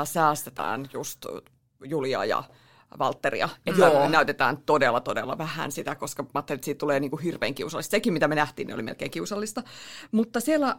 säästetään 0.03 0.89
just 0.93 1.25
Julia 1.83 2.25
ja 2.25 2.43
Valtteria. 2.99 3.49
Että 3.65 3.81
Joo. 3.81 4.09
näytetään 4.09 4.57
todella, 4.57 4.99
todella 4.99 5.37
vähän 5.37 5.71
sitä, 5.71 5.95
koska 5.95 6.23
mä 6.23 6.29
ajattelin, 6.33 6.57
että 6.57 6.65
siitä 6.65 6.79
tulee 6.79 6.99
niinku 6.99 7.17
hirveän 7.17 7.55
kiusallista. 7.55 7.91
Sekin, 7.91 8.13
mitä 8.13 8.27
me 8.27 8.35
nähtiin, 8.35 8.67
niin 8.67 8.75
oli 8.75 8.83
melkein 8.83 9.11
kiusallista. 9.11 9.63
Mutta 10.11 10.39
siellä 10.39 10.75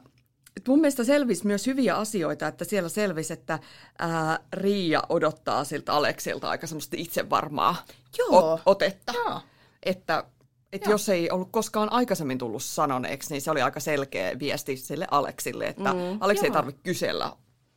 et 0.56 0.68
mun 0.68 0.80
mielestä 0.80 1.04
selvisi 1.04 1.46
myös 1.46 1.66
hyviä 1.66 1.96
asioita, 1.96 2.46
että 2.46 2.64
siellä 2.64 2.88
selvisi, 2.88 3.32
että 3.32 3.58
ää, 3.98 4.38
Riia 4.52 5.02
odottaa 5.08 5.64
siltä 5.64 5.92
Aleksilta 5.92 6.50
aika 6.50 6.66
semmoista 6.66 6.96
itsevarmaa 6.98 7.76
Joo. 8.18 8.56
ot- 8.56 8.62
otetta. 8.66 9.12
Joo. 9.12 9.40
Että, 9.82 10.24
että 10.72 10.90
jos 10.90 11.08
ei 11.08 11.30
ollut 11.30 11.48
koskaan 11.50 11.92
aikaisemmin 11.92 12.38
tullut 12.38 12.62
sanoneeksi, 12.62 13.34
niin 13.34 13.42
se 13.42 13.50
oli 13.50 13.62
aika 13.62 13.80
selkeä 13.80 14.38
viesti 14.38 14.76
sille 14.76 15.06
Aleksille, 15.10 15.66
että 15.66 15.92
mm, 15.92 15.98
Aleksi 16.20 16.44
ei 16.44 16.48
joo. 16.48 16.54
tarvitse 16.54 16.80
kysellä 16.82 17.32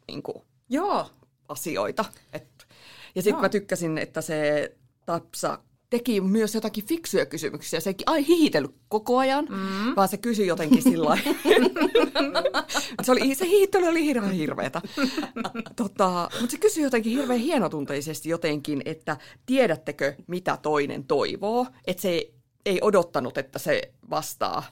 niin 0.08 0.24
kuin, 0.24 0.44
Joo, 0.70 1.10
asioita. 1.48 2.06
Et, 2.34 2.68
ja 3.16 3.22
sitten 3.22 3.42
mä 3.42 3.50
tykkäsin, 3.50 3.98
että 3.98 4.22
se 4.22 4.72
Tapsa 5.06 5.60
teki 5.90 6.22
myös 6.22 6.56
jotakin 6.56 6.86
fiksuja 6.86 7.26
kysymyksiä. 7.26 7.80
Se 7.80 7.90
ei 7.90 7.96
ai 8.06 8.28
hihitellyt 8.28 8.76
koko 8.88 9.18
ajan, 9.18 9.46
mm. 9.50 9.96
vaan 9.96 10.08
se 10.08 10.18
kysyi 10.18 10.48
jotenkin 10.48 10.84
sillä 10.84 11.18
se, 13.04 13.12
oli, 13.12 13.36
se 13.36 13.46
hihittely 13.46 13.88
oli 13.88 14.06
hirveän 14.06 14.32
hirveetä. 14.32 14.82
tota, 15.76 16.30
mutta 16.40 16.52
se 16.52 16.58
kysyi 16.58 16.84
jotenkin 16.84 17.18
hirveän 17.18 17.40
hienotunteisesti 17.40 18.30
jotenkin, 18.30 18.82
että 18.86 19.18
tiedättekö, 19.46 20.16
mitä 20.28 20.58
toinen 20.62 21.04
toivoo. 21.04 21.68
Että 21.88 22.02
se 22.02 22.10
ei, 22.10 22.34
ei 22.66 22.80
odottanut, 22.82 23.38
että 23.38 23.60
se 23.60 23.94
vastaa 24.10 24.64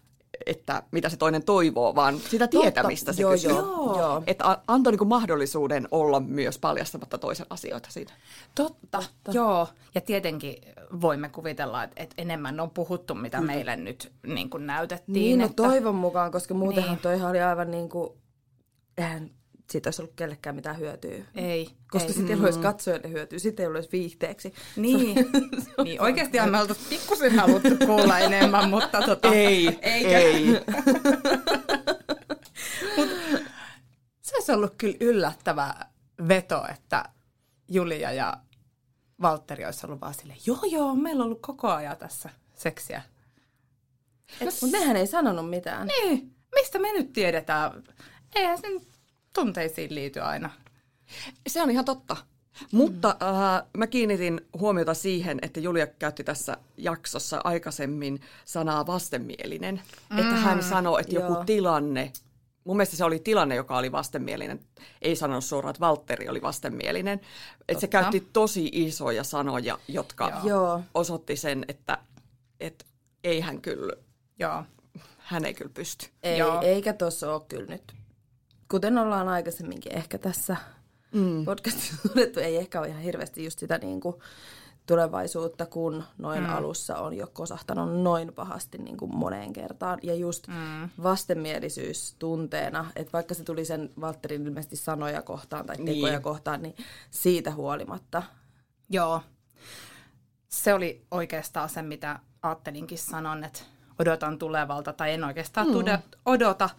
että 0.46 0.84
mitä 0.92 1.10
se 1.10 1.18
toinen 1.18 1.44
toivoo, 1.44 1.96
vaan 1.96 2.20
sitä 2.20 2.48
tietämistä 2.48 3.14
se 3.14 3.22
Joo, 3.22 3.32
kysyy. 3.32 3.52
joo, 3.52 4.00
joo. 4.00 4.24
Että 4.28 4.58
antoi 4.68 4.94
niinku 4.94 5.06
mahdollisuuden 5.06 5.88
olla 5.92 6.20
myös 6.20 6.60
paljastamatta 6.60 7.18
toisen 7.18 7.46
asioita 7.50 7.90
siitä. 7.92 8.14
Totta, 8.56 8.98
Totta, 8.98 9.32
joo. 9.32 9.68
Ja 9.96 10.02
tietenkin 10.02 10.56
voimme 11.02 11.30
kuvitella, 11.30 11.84
että, 11.84 12.04
että 12.04 12.16
enemmän 12.18 12.60
on 12.60 12.70
puhuttu, 12.70 13.16
mitä 13.16 13.42
meille 13.42 13.76
nyt 13.76 14.12
niin 14.28 14.50
kuin 14.50 14.68
näytettiin. 14.68 15.14
Niin, 15.14 15.40
no 15.40 15.46
että, 15.46 15.64
toivon 15.64 15.96
mukaan, 15.96 16.32
koska 16.32 16.54
muutenhan 16.54 16.92
Niin. 16.94 17.02
toihan 17.02 17.30
oli 17.30 17.42
aivan 17.42 17.72
niin 17.72 17.90
kuin, 17.90 18.10
eihän 18.98 19.30
siitä 19.70 19.88
olisi 19.88 20.02
ollut 20.02 20.16
kellekään 20.16 20.56
mitään 20.56 20.80
hyötyä. 20.80 21.26
Ei, 21.36 21.70
Koska 21.92 22.14
sitten 22.14 22.38
ei 22.38 22.44
olisi 22.44 22.60
katsojille 22.60 23.10
hyötyä, 23.10 23.40
sitten 23.40 23.64
ei 23.64 23.68
olisi 23.72 23.90
viihteeksi. 23.92 24.54
Niin, 24.76 25.16
niin 25.84 26.02
oikeasti 26.02 26.38
me 26.52 26.60
oltaisiin 26.60 26.90
pikkusen 26.90 27.40
haluttu 27.40 27.86
kuulla 27.86 28.20
enemmän, 28.30 28.70
mutta 28.70 29.02
tota, 29.02 29.34
Ei, 29.34 29.80
eikä. 29.82 30.18
ei. 30.20 30.48
Se 34.22 34.36
olisi 34.36 34.52
ollut 34.52 34.74
kyllä 34.78 34.98
yllättävä 35.00 35.74
veto, 36.28 36.66
että 36.74 37.04
Julia 37.70 38.12
ja 38.12 38.38
Valtteri 39.22 39.66
olisi 39.66 39.86
ollut 39.86 40.02
vaan 40.02 40.14
silleen, 40.14 40.40
joo 40.46 40.60
joo, 40.72 40.96
meillä 40.96 41.22
on 41.22 41.26
ollut 41.26 41.42
koko 41.42 41.68
ajan 41.72 41.98
tässä 41.98 42.30
seksiä. 42.56 43.02
Mutta 44.44 44.78
nehän 44.78 44.98
ei 44.98 45.08
sanonut 45.08 45.50
mitään. 45.50 45.88
Niin, 45.88 46.36
mistä 46.56 46.80
me 46.80 46.92
nyt 46.94 47.14
tiedetään? 47.14 47.84
Eihän 48.36 48.58
sen 48.58 48.82
tunteisiin 49.38 49.96
liity 49.96 50.20
aina. 50.20 50.50
Se 51.48 51.62
on 51.62 51.72
ihan 51.72 51.86
totta. 51.86 52.18
Mutta 52.72 53.16
äh, 53.22 53.64
mä 53.78 53.88
kiinnitin 53.88 54.42
huomiota 54.60 54.94
siihen, 54.94 55.40
että 55.42 55.60
Julia 55.60 55.88
käytti 55.88 56.24
tässä 56.24 56.58
jaksossa 56.78 57.42
aikaisemmin 57.44 58.22
sanaa 58.46 58.88
vastenmielinen. 58.88 59.82
Mm, 60.10 60.18
että 60.18 60.36
hän 60.36 60.64
sanoi, 60.64 61.02
että 61.02 61.16
joku 61.16 61.34
joo. 61.34 61.46
tilanne, 61.46 62.12
mun 62.64 62.78
mielestä 62.78 62.96
se 62.96 63.04
oli 63.04 63.20
tilanne, 63.20 63.56
joka 63.56 63.78
oli 63.78 63.92
vastenmielinen. 63.92 64.60
Ei 65.02 65.16
sanonut 65.16 65.44
suoraan, 65.44 65.70
että 65.70 65.80
Valtteri 65.80 66.30
oli 66.30 66.42
vastenmielinen. 66.42 67.22
Että 67.68 67.82
se 67.82 67.88
käytti 67.88 68.28
tosi 68.34 68.70
isoja 68.74 69.24
sanoja, 69.24 69.78
jotka 69.88 70.42
Joo. 70.44 70.82
osoitti 70.94 71.36
sen, 71.36 71.66
että, 71.68 71.98
että 72.60 72.86
ei 73.24 73.40
hän 73.40 73.62
kyllä, 73.62 73.94
Joo. 74.40 74.64
hän 75.18 75.46
ei 75.46 75.54
kyllä 75.54 75.72
pysty. 75.74 76.08
Ei, 76.24 76.38
Joo. 76.38 76.62
eikä 76.62 76.94
tuossa 76.94 77.34
ole 77.34 77.42
kyllä 77.48 77.66
nyt. 77.66 77.97
Kuten 78.72 78.98
ollaan 78.98 79.28
aikaisemminkin 79.28 79.96
ehkä 79.96 80.18
tässä 80.18 80.58
mm. 81.12 81.46
podcastissa 81.46 81.96
todettu, 82.10 82.40
ei 82.40 82.58
ehkä 82.58 82.80
ole 82.80 82.88
ihan 82.88 83.02
hirveästi 83.02 83.44
just 83.44 83.60
sitä 83.60 83.78
niin 83.78 84.00
kuin 84.00 84.16
tulevaisuutta, 84.86 85.66
kun 85.66 86.04
noin 86.18 86.44
mm. 86.44 86.50
alussa 86.50 86.98
on 86.98 87.14
jo 87.14 87.28
kosahtanut 87.34 88.02
noin 88.02 88.34
pahasti 88.34 88.78
niin 88.78 88.98
kuin 88.98 89.16
moneen 89.16 89.54
kertaan. 89.54 90.00
Ja 90.04 90.16
just 90.16 90.48
mm. 90.48 90.90
vastenmielisyys 91.04 92.16
tunteena, 92.20 92.86
että 92.96 93.14
vaikka 93.14 93.34
se 93.34 93.44
tuli 93.44 93.66
sen 93.66 93.90
Valtterin 94.02 94.48
ilmeisesti 94.48 94.76
sanoja 94.76 95.22
kohtaan 95.22 95.66
tai 95.66 95.78
tekoja 95.78 96.12
niin. 96.12 96.22
kohtaan, 96.22 96.62
niin 96.62 96.76
siitä 97.12 97.52
huolimatta. 97.52 98.24
Joo. 98.90 99.22
Se 100.50 100.74
oli 100.74 101.06
oikeastaan 101.12 101.70
se, 101.70 101.82
mitä 101.82 102.20
ajattelinkin 102.42 102.98
sanon, 102.98 103.44
että 103.44 103.60
odotan 104.00 104.38
tulevalta, 104.38 104.94
tai 104.94 105.14
en 105.14 105.24
oikeastaan 105.24 105.68
mm. 105.68 105.74
odota, 106.26 106.70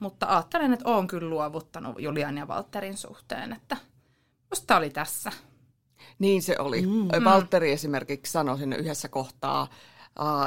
mutta 0.00 0.26
ajattelen, 0.26 0.72
että 0.72 0.88
olen 0.88 1.06
kyllä 1.06 1.30
luovuttanut 1.30 2.00
Julian 2.00 2.36
ja 2.38 2.48
Valterin 2.48 2.96
suhteen, 2.96 3.52
että 3.52 3.76
musta 4.50 4.76
oli 4.76 4.90
tässä. 4.90 5.32
Niin 6.18 6.42
se 6.42 6.56
oli. 6.58 6.86
Mm. 6.86 7.24
Valtteri 7.24 7.72
esimerkiksi 7.72 8.32
sanoi 8.32 8.58
sinne 8.58 8.76
yhdessä 8.76 9.08
kohtaa, 9.08 9.68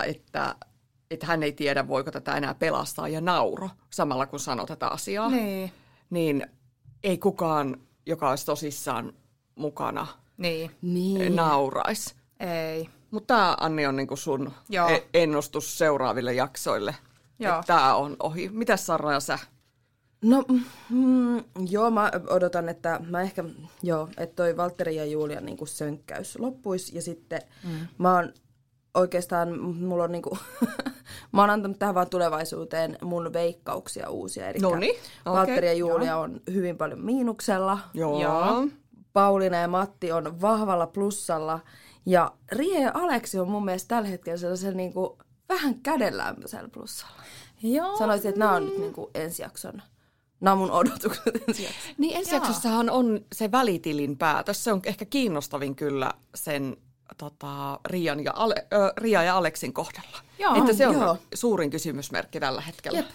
että, 0.06 0.56
että 1.12 1.26
hän 1.26 1.44
ei 1.44 1.52
tiedä, 1.52 1.88
voiko 1.88 2.12
tätä 2.12 2.38
enää 2.38 2.54
pelastaa, 2.54 3.08
ja 3.08 3.22
nauro 3.22 3.70
samalla 3.90 4.26
kun 4.26 4.40
sanoi 4.40 4.66
tätä 4.66 4.88
asiaa. 4.88 5.30
Niin. 5.30 5.72
Niin 6.10 6.48
ei 7.04 7.18
kukaan, 7.18 7.78
joka 8.06 8.30
olisi 8.30 8.46
tosissaan 8.46 9.14
mukana, 9.56 10.08
niin. 10.38 10.72
niin. 10.82 11.36
nauraisi. 11.36 12.16
Ei. 12.40 12.90
Mutta 13.12 13.34
tämä, 13.34 13.58
Anni, 13.60 13.86
on 13.86 13.96
niinku 13.96 14.16
sun 14.16 14.52
Joo. 14.70 14.90
E- 14.90 15.08
ennustus 15.14 15.78
seuraaville 15.78 16.34
jaksoille. 16.34 16.96
Joo. 17.42 17.64
Tämä 17.68 17.96
on 17.96 18.16
ohi. 18.20 18.50
Mitäs 18.50 18.86
Sarra 18.86 19.14
ja 19.14 19.20
sä? 19.20 19.40
No, 20.22 20.44
mm, 20.90 21.44
joo, 21.70 21.92
mä 21.92 22.12
odotan, 22.28 22.70
että 22.70 23.00
mä 23.10 23.22
ehkä, 23.22 23.44
joo, 23.84 24.10
että 24.18 24.36
toi 24.36 24.58
Valtteri 24.58 24.96
ja 24.96 25.06
Julian 25.06 25.46
niin 25.46 25.58
sönkkäys 25.66 26.40
loppuisi. 26.40 26.96
Ja 26.96 27.02
sitten 27.02 27.42
mm. 27.64 27.88
mä 27.98 28.16
oon 28.16 28.34
oikeastaan, 28.94 29.60
mulla 29.60 30.04
on 30.04 30.12
niinku, 30.12 30.38
mä 31.34 31.42
oon 31.42 31.50
antanut 31.50 31.80
tähän 31.80 31.96
vaan 31.96 32.10
tulevaisuuteen 32.10 32.98
mun 33.04 33.34
veikkauksia 33.34 34.10
uusia. 34.10 34.48
Eli 34.48 34.60
Noniin, 34.60 34.96
okay, 35.26 35.34
Valtteri 35.34 35.68
ja 35.68 35.74
Julia 35.74 36.12
joo. 36.12 36.22
on 36.22 36.42
hyvin 36.54 36.78
paljon 36.78 37.06
miinuksella. 37.06 37.80
Joo. 37.94 38.22
joo. 38.22 38.68
Pauliina 39.14 39.58
ja 39.58 39.68
Matti 39.68 40.12
on 40.12 40.42
vahvalla 40.42 40.88
plussalla. 40.88 41.60
Ja 42.06 42.32
Rie 42.52 42.82
ja 42.82 42.92
Aleksi 42.94 43.40
on 43.40 43.50
mun 43.50 43.66
mielestä 43.66 43.96
tällä 43.96 44.10
hetkellä 44.10 44.38
sellaisen 44.38 44.78
niinku, 44.78 45.18
vähän 45.56 45.76
kädenlämpöisellä 45.80 46.70
plussalla. 46.70 47.24
Joo. 47.64 47.98
Sanoisin, 47.98 48.30
että 48.30 48.40
nämä 48.40 48.52
on 48.52 48.66
nyt 48.66 48.78
niinku 48.78 49.12
ensi 49.16 49.42
jakson 49.42 49.82
Nämä 50.42 50.52
on 50.52 50.58
mun 50.58 50.72
odotukset 50.72 51.44
ensi 51.48 51.64
jaksossa. 51.64 51.90
Niin 51.98 52.18
ensi 52.18 52.36
jaksossahan 52.36 52.90
on 52.90 53.26
se 53.34 53.52
välitilin 53.52 54.18
päätös. 54.18 54.64
Se 54.64 54.74
on 54.74 54.82
ehkä 54.86 55.06
kiinnostavin 55.06 55.76
kyllä 55.76 56.14
sen 56.36 56.78
tota, 57.18 57.80
Rian 57.86 58.24
ja 58.24 58.32
Ale, 58.36 58.56
äh, 58.58 58.92
Ria 58.98 59.24
ja 59.24 59.38
Aleksin 59.38 59.74
kohdalla. 59.74 60.18
Joo, 60.40 60.56
että 60.56 60.74
se 60.74 60.88
on 60.88 60.94
joo. 60.96 61.18
suurin 61.34 61.70
kysymysmerkki 61.70 62.40
tällä 62.40 62.62
hetkellä. 62.62 63.00
Jep. 63.00 63.10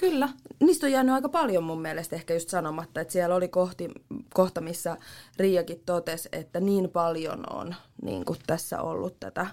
Kyllä. 0.00 0.28
Niistä 0.60 0.86
on 0.86 0.92
jäänyt 0.92 1.14
aika 1.14 1.28
paljon 1.28 1.64
mun 1.64 1.82
mielestä 1.82 2.16
ehkä 2.16 2.34
just 2.34 2.48
sanomatta, 2.48 3.00
että 3.00 3.12
siellä 3.12 3.34
oli 3.34 3.48
kohti, 3.48 3.88
kohta, 4.34 4.60
missä 4.60 4.96
Riakin 5.36 5.82
totesi, 5.86 6.28
että 6.32 6.60
niin 6.60 6.90
paljon 6.90 7.52
on 7.52 7.74
niin 8.02 8.24
kuin 8.24 8.38
tässä 8.46 8.82
ollut 8.82 9.20
tätä, 9.20 9.46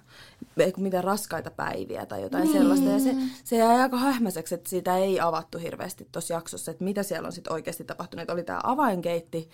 mitä 0.77 1.01
raskaita 1.01 1.51
päiviä 1.51 2.05
tai 2.05 2.21
jotain 2.21 2.43
niin. 2.43 2.57
sellaista. 2.57 2.89
Ja 2.89 2.99
se, 2.99 3.15
se 3.43 3.57
jäi 3.57 3.81
aika 3.81 3.97
hähmäiseksi, 3.97 4.55
että 4.55 4.69
siitä 4.69 4.97
ei 4.97 5.19
avattu 5.19 5.57
hirveästi 5.57 6.07
tuossa 6.11 6.33
jaksossa, 6.33 6.71
että 6.71 6.83
mitä 6.83 7.03
siellä 7.03 7.25
on 7.25 7.31
sitten 7.31 7.53
oikeasti 7.53 7.83
tapahtunut. 7.83 8.21
Että 8.21 8.33
oli 8.33 8.43
tämä 8.43 8.59
avainkeitti 8.63 9.49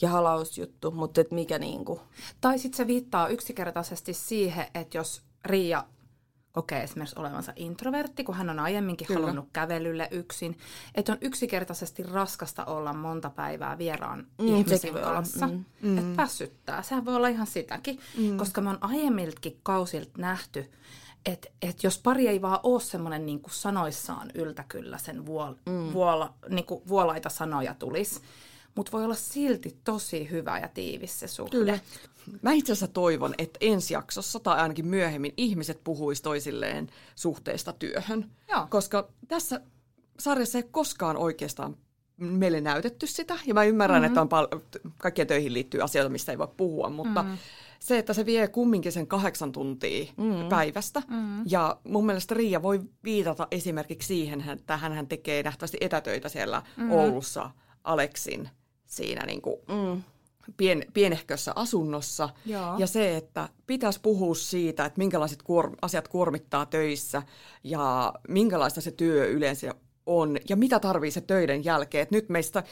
ja 0.00 0.08
halausjuttu, 0.08 0.90
mutta 0.90 1.20
että 1.20 1.34
mikä 1.34 1.58
niin 1.58 1.84
kuin... 1.84 2.00
Tai 2.40 2.58
sitten 2.58 2.76
se 2.76 2.86
viittaa 2.86 3.28
yksinkertaisesti 3.28 4.14
siihen, 4.14 4.66
että 4.74 4.98
jos 4.98 5.22
Riia 5.44 5.84
kokee 6.56 6.82
esimerkiksi 6.82 7.18
olevansa 7.18 7.52
introvertti, 7.56 8.24
kun 8.24 8.34
hän 8.34 8.50
on 8.50 8.58
aiemminkin 8.58 9.06
Kyllä. 9.06 9.20
halunnut 9.20 9.48
kävelylle 9.52 10.08
yksin. 10.10 10.58
Että 10.94 11.12
on 11.12 11.18
yksinkertaisesti 11.20 12.02
raskasta 12.02 12.64
olla 12.64 12.92
monta 12.92 13.30
päivää 13.30 13.78
vieraan 13.78 14.26
mm, 14.38 14.46
ihmisen 14.46 14.94
kanssa. 14.94 15.46
Mm, 15.46 15.64
mm. 15.82 15.98
Että 15.98 16.22
väsyttää. 16.22 16.82
Sehän 16.82 17.04
voi 17.04 17.14
olla 17.14 17.28
ihan 17.28 17.46
sitäkin, 17.46 17.98
mm. 18.18 18.36
koska 18.36 18.60
me 18.60 18.70
on 18.70 18.78
aiemmiltakin 18.80 19.60
kausilta 19.62 20.10
nähty, 20.18 20.70
että 21.26 21.48
et 21.62 21.82
jos 21.82 21.98
pari 21.98 22.28
ei 22.28 22.42
vaan 22.42 22.60
ole 22.62 22.80
semmoinen 22.80 23.26
niin 23.26 23.40
sanoissaan 23.50 24.30
yltäkyllä 24.34 24.98
sen 24.98 25.26
vuol, 25.26 25.54
mm. 25.66 25.92
vuola, 25.92 26.34
niin 26.48 26.66
kuin 26.66 26.82
vuolaita 26.88 27.28
sanoja 27.28 27.74
tulisi, 27.74 28.20
mutta 28.74 28.92
voi 28.92 29.04
olla 29.04 29.14
silti 29.14 29.76
tosi 29.84 30.30
hyvä 30.30 30.58
ja 30.58 30.68
tiivis 30.68 31.20
se 31.20 31.28
suhde. 31.28 31.50
Kyllä. 31.50 31.78
Mä 32.42 32.52
itse 32.52 32.72
asiassa 32.72 32.88
toivon, 32.88 33.34
että 33.38 33.58
ensi 33.60 33.94
jaksossa 33.94 34.40
tai 34.40 34.58
ainakin 34.58 34.86
myöhemmin 34.86 35.32
ihmiset 35.36 35.80
puhuisi 35.84 36.22
toisilleen 36.22 36.88
suhteesta 37.14 37.72
työhön. 37.72 38.30
Joo. 38.48 38.66
Koska 38.70 39.08
tässä 39.28 39.60
sarjassa 40.18 40.58
ei 40.58 40.64
koskaan 40.70 41.16
oikeastaan 41.16 41.76
meille 42.16 42.60
näytetty 42.60 43.06
sitä. 43.06 43.38
Ja 43.46 43.54
mä 43.54 43.64
ymmärrän, 43.64 44.02
mm-hmm. 44.02 44.06
että 44.06 44.20
on 44.20 44.28
pal- 44.28 44.48
kaikkien 44.98 45.26
töihin 45.26 45.52
liittyy 45.52 45.82
asioita, 45.82 46.10
mistä 46.10 46.32
ei 46.32 46.38
voi 46.38 46.48
puhua, 46.56 46.90
mutta 46.90 47.22
mm-hmm. 47.22 47.38
se, 47.80 47.98
että 47.98 48.12
se 48.12 48.26
vie 48.26 48.48
kumminkin 48.48 48.92
sen 48.92 49.06
kahdeksan 49.06 49.52
tuntia 49.52 50.06
mm-hmm. 50.16 50.48
päivästä. 50.48 51.02
Mm-hmm. 51.08 51.42
Ja 51.46 51.78
mun 51.84 52.06
mielestä 52.06 52.34
Riia 52.34 52.62
voi 52.62 52.80
viitata 53.04 53.48
esimerkiksi 53.50 54.06
siihen, 54.06 54.48
että 54.48 54.76
hän 54.76 55.08
tekee 55.08 55.42
nähtävästi 55.42 55.78
etätöitä 55.80 56.28
siellä 56.28 56.62
mm-hmm. 56.76 56.92
Oulussa 56.92 57.50
Aleksin 57.84 58.48
siinä 58.86 59.26
niin 59.26 59.42
kuin, 59.42 59.56
mm 59.68 60.02
pien, 60.56 60.84
pienehkössä 60.92 61.52
asunnossa. 61.56 62.28
Joo. 62.46 62.78
Ja 62.78 62.86
se, 62.86 63.16
että 63.16 63.48
pitäisi 63.66 64.00
puhua 64.00 64.34
siitä, 64.34 64.84
että 64.84 64.98
minkälaiset 64.98 65.42
kuor- 65.42 65.76
asiat 65.82 66.08
kuormittaa 66.08 66.66
töissä 66.66 67.22
ja 67.64 68.12
minkälaista 68.28 68.80
se 68.80 68.90
työ 68.90 69.26
yleensä 69.26 69.74
on 70.06 70.36
ja 70.48 70.56
mitä 70.56 70.80
tarvii 70.80 71.10
se 71.10 71.20
töiden 71.20 71.64
jälkeen. 71.64 72.02
Et 72.02 72.10
nyt 72.10 72.28
meistä, 72.28 72.62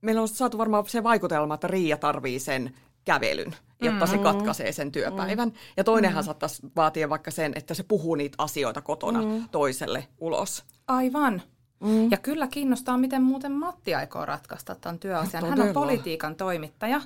meillä 0.00 0.22
on 0.22 0.28
saatu 0.28 0.58
varmaan 0.58 0.86
se 0.86 1.02
vaikutelma, 1.02 1.54
että 1.54 1.66
Riia 1.66 1.96
tarvii 1.96 2.38
sen 2.38 2.74
kävelyn, 3.04 3.56
jotta 3.80 4.06
mm-hmm. 4.06 4.18
se 4.18 4.22
katkaisee 4.22 4.72
sen 4.72 4.92
työpäivän. 4.92 5.48
Mm-hmm. 5.48 5.72
Ja 5.76 5.84
toinenhan 5.84 6.20
mm-hmm. 6.20 6.26
saattaisi 6.26 6.62
vaatia 6.76 7.08
vaikka 7.08 7.30
sen, 7.30 7.52
että 7.56 7.74
se 7.74 7.82
puhuu 7.82 8.14
niitä 8.14 8.34
asioita 8.38 8.82
kotona 8.82 9.22
mm-hmm. 9.22 9.48
toiselle 9.48 10.08
ulos. 10.18 10.64
Aivan. 10.88 11.42
Mm. 11.84 12.10
Ja 12.10 12.16
kyllä 12.16 12.46
kiinnostaa, 12.46 12.98
miten 12.98 13.22
muuten 13.22 13.52
Matti 13.52 13.94
aikoo 13.94 14.26
ratkaista 14.26 14.74
tämän 14.74 14.98
työasian. 14.98 15.48
Hän 15.48 15.60
on 15.60 15.74
politiikan 15.74 16.36
toimittaja 16.36 17.00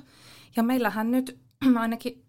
ja 0.55 0.63
meillähän 0.63 1.11
nyt 1.11 1.37
ainakin 1.79 2.23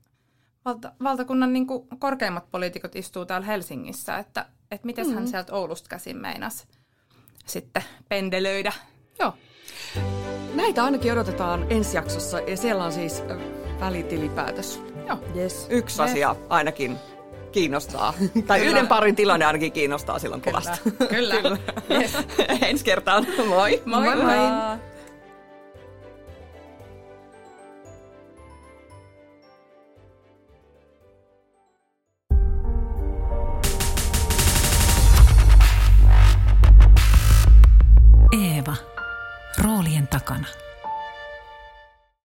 valta, 0.65 0.93
valtakunnan 1.03 1.53
niin 1.53 1.67
kuin 1.67 1.89
korkeimmat 1.99 2.51
poliitikot 2.51 2.97
istuu 2.97 3.25
täällä 3.25 3.47
Helsingissä, 3.47 4.19
että, 4.19 4.47
että 4.71 4.87
miten 4.87 5.07
mm. 5.07 5.15
hän 5.15 5.29
sieltä 5.29 5.53
Oulusta 5.53 5.89
käsin 5.89 6.17
meinas 6.17 6.67
sitten 7.47 7.83
pendelöidä. 8.09 8.73
Joo. 9.19 9.35
Näitä 10.55 10.85
ainakin 10.85 11.13
odotetaan 11.13 11.67
ensi 11.71 11.97
jaksossa 11.97 12.41
ja 12.41 12.57
siellä 12.57 12.85
on 12.85 12.93
siis 12.93 13.23
välitilipäätös. 13.81 14.83
Joo. 15.09 15.19
Yes. 15.37 15.67
Yksi 15.71 16.03
yes. 16.03 16.11
asia 16.11 16.37
ainakin 16.49 16.99
kiinnostaa. 17.53 18.15
tai 18.47 18.59
Kyllä. 18.59 18.71
yhden 18.71 18.89
parin 18.89 19.17
tilanne 19.17 19.45
ainakin 19.47 19.73
kiinnostaa 19.73 20.19
silloin 20.19 20.43
Kyllä. 20.43 20.63
Kyllä. 21.09 21.37
Kyllä. 21.43 21.57
Yes. 21.91 22.19
Ensi 22.69 22.85
kertaan. 22.85 23.27
Moi. 23.49 23.83
Moi 23.85 24.05
moi. 24.05 24.17
moi. 24.17 24.90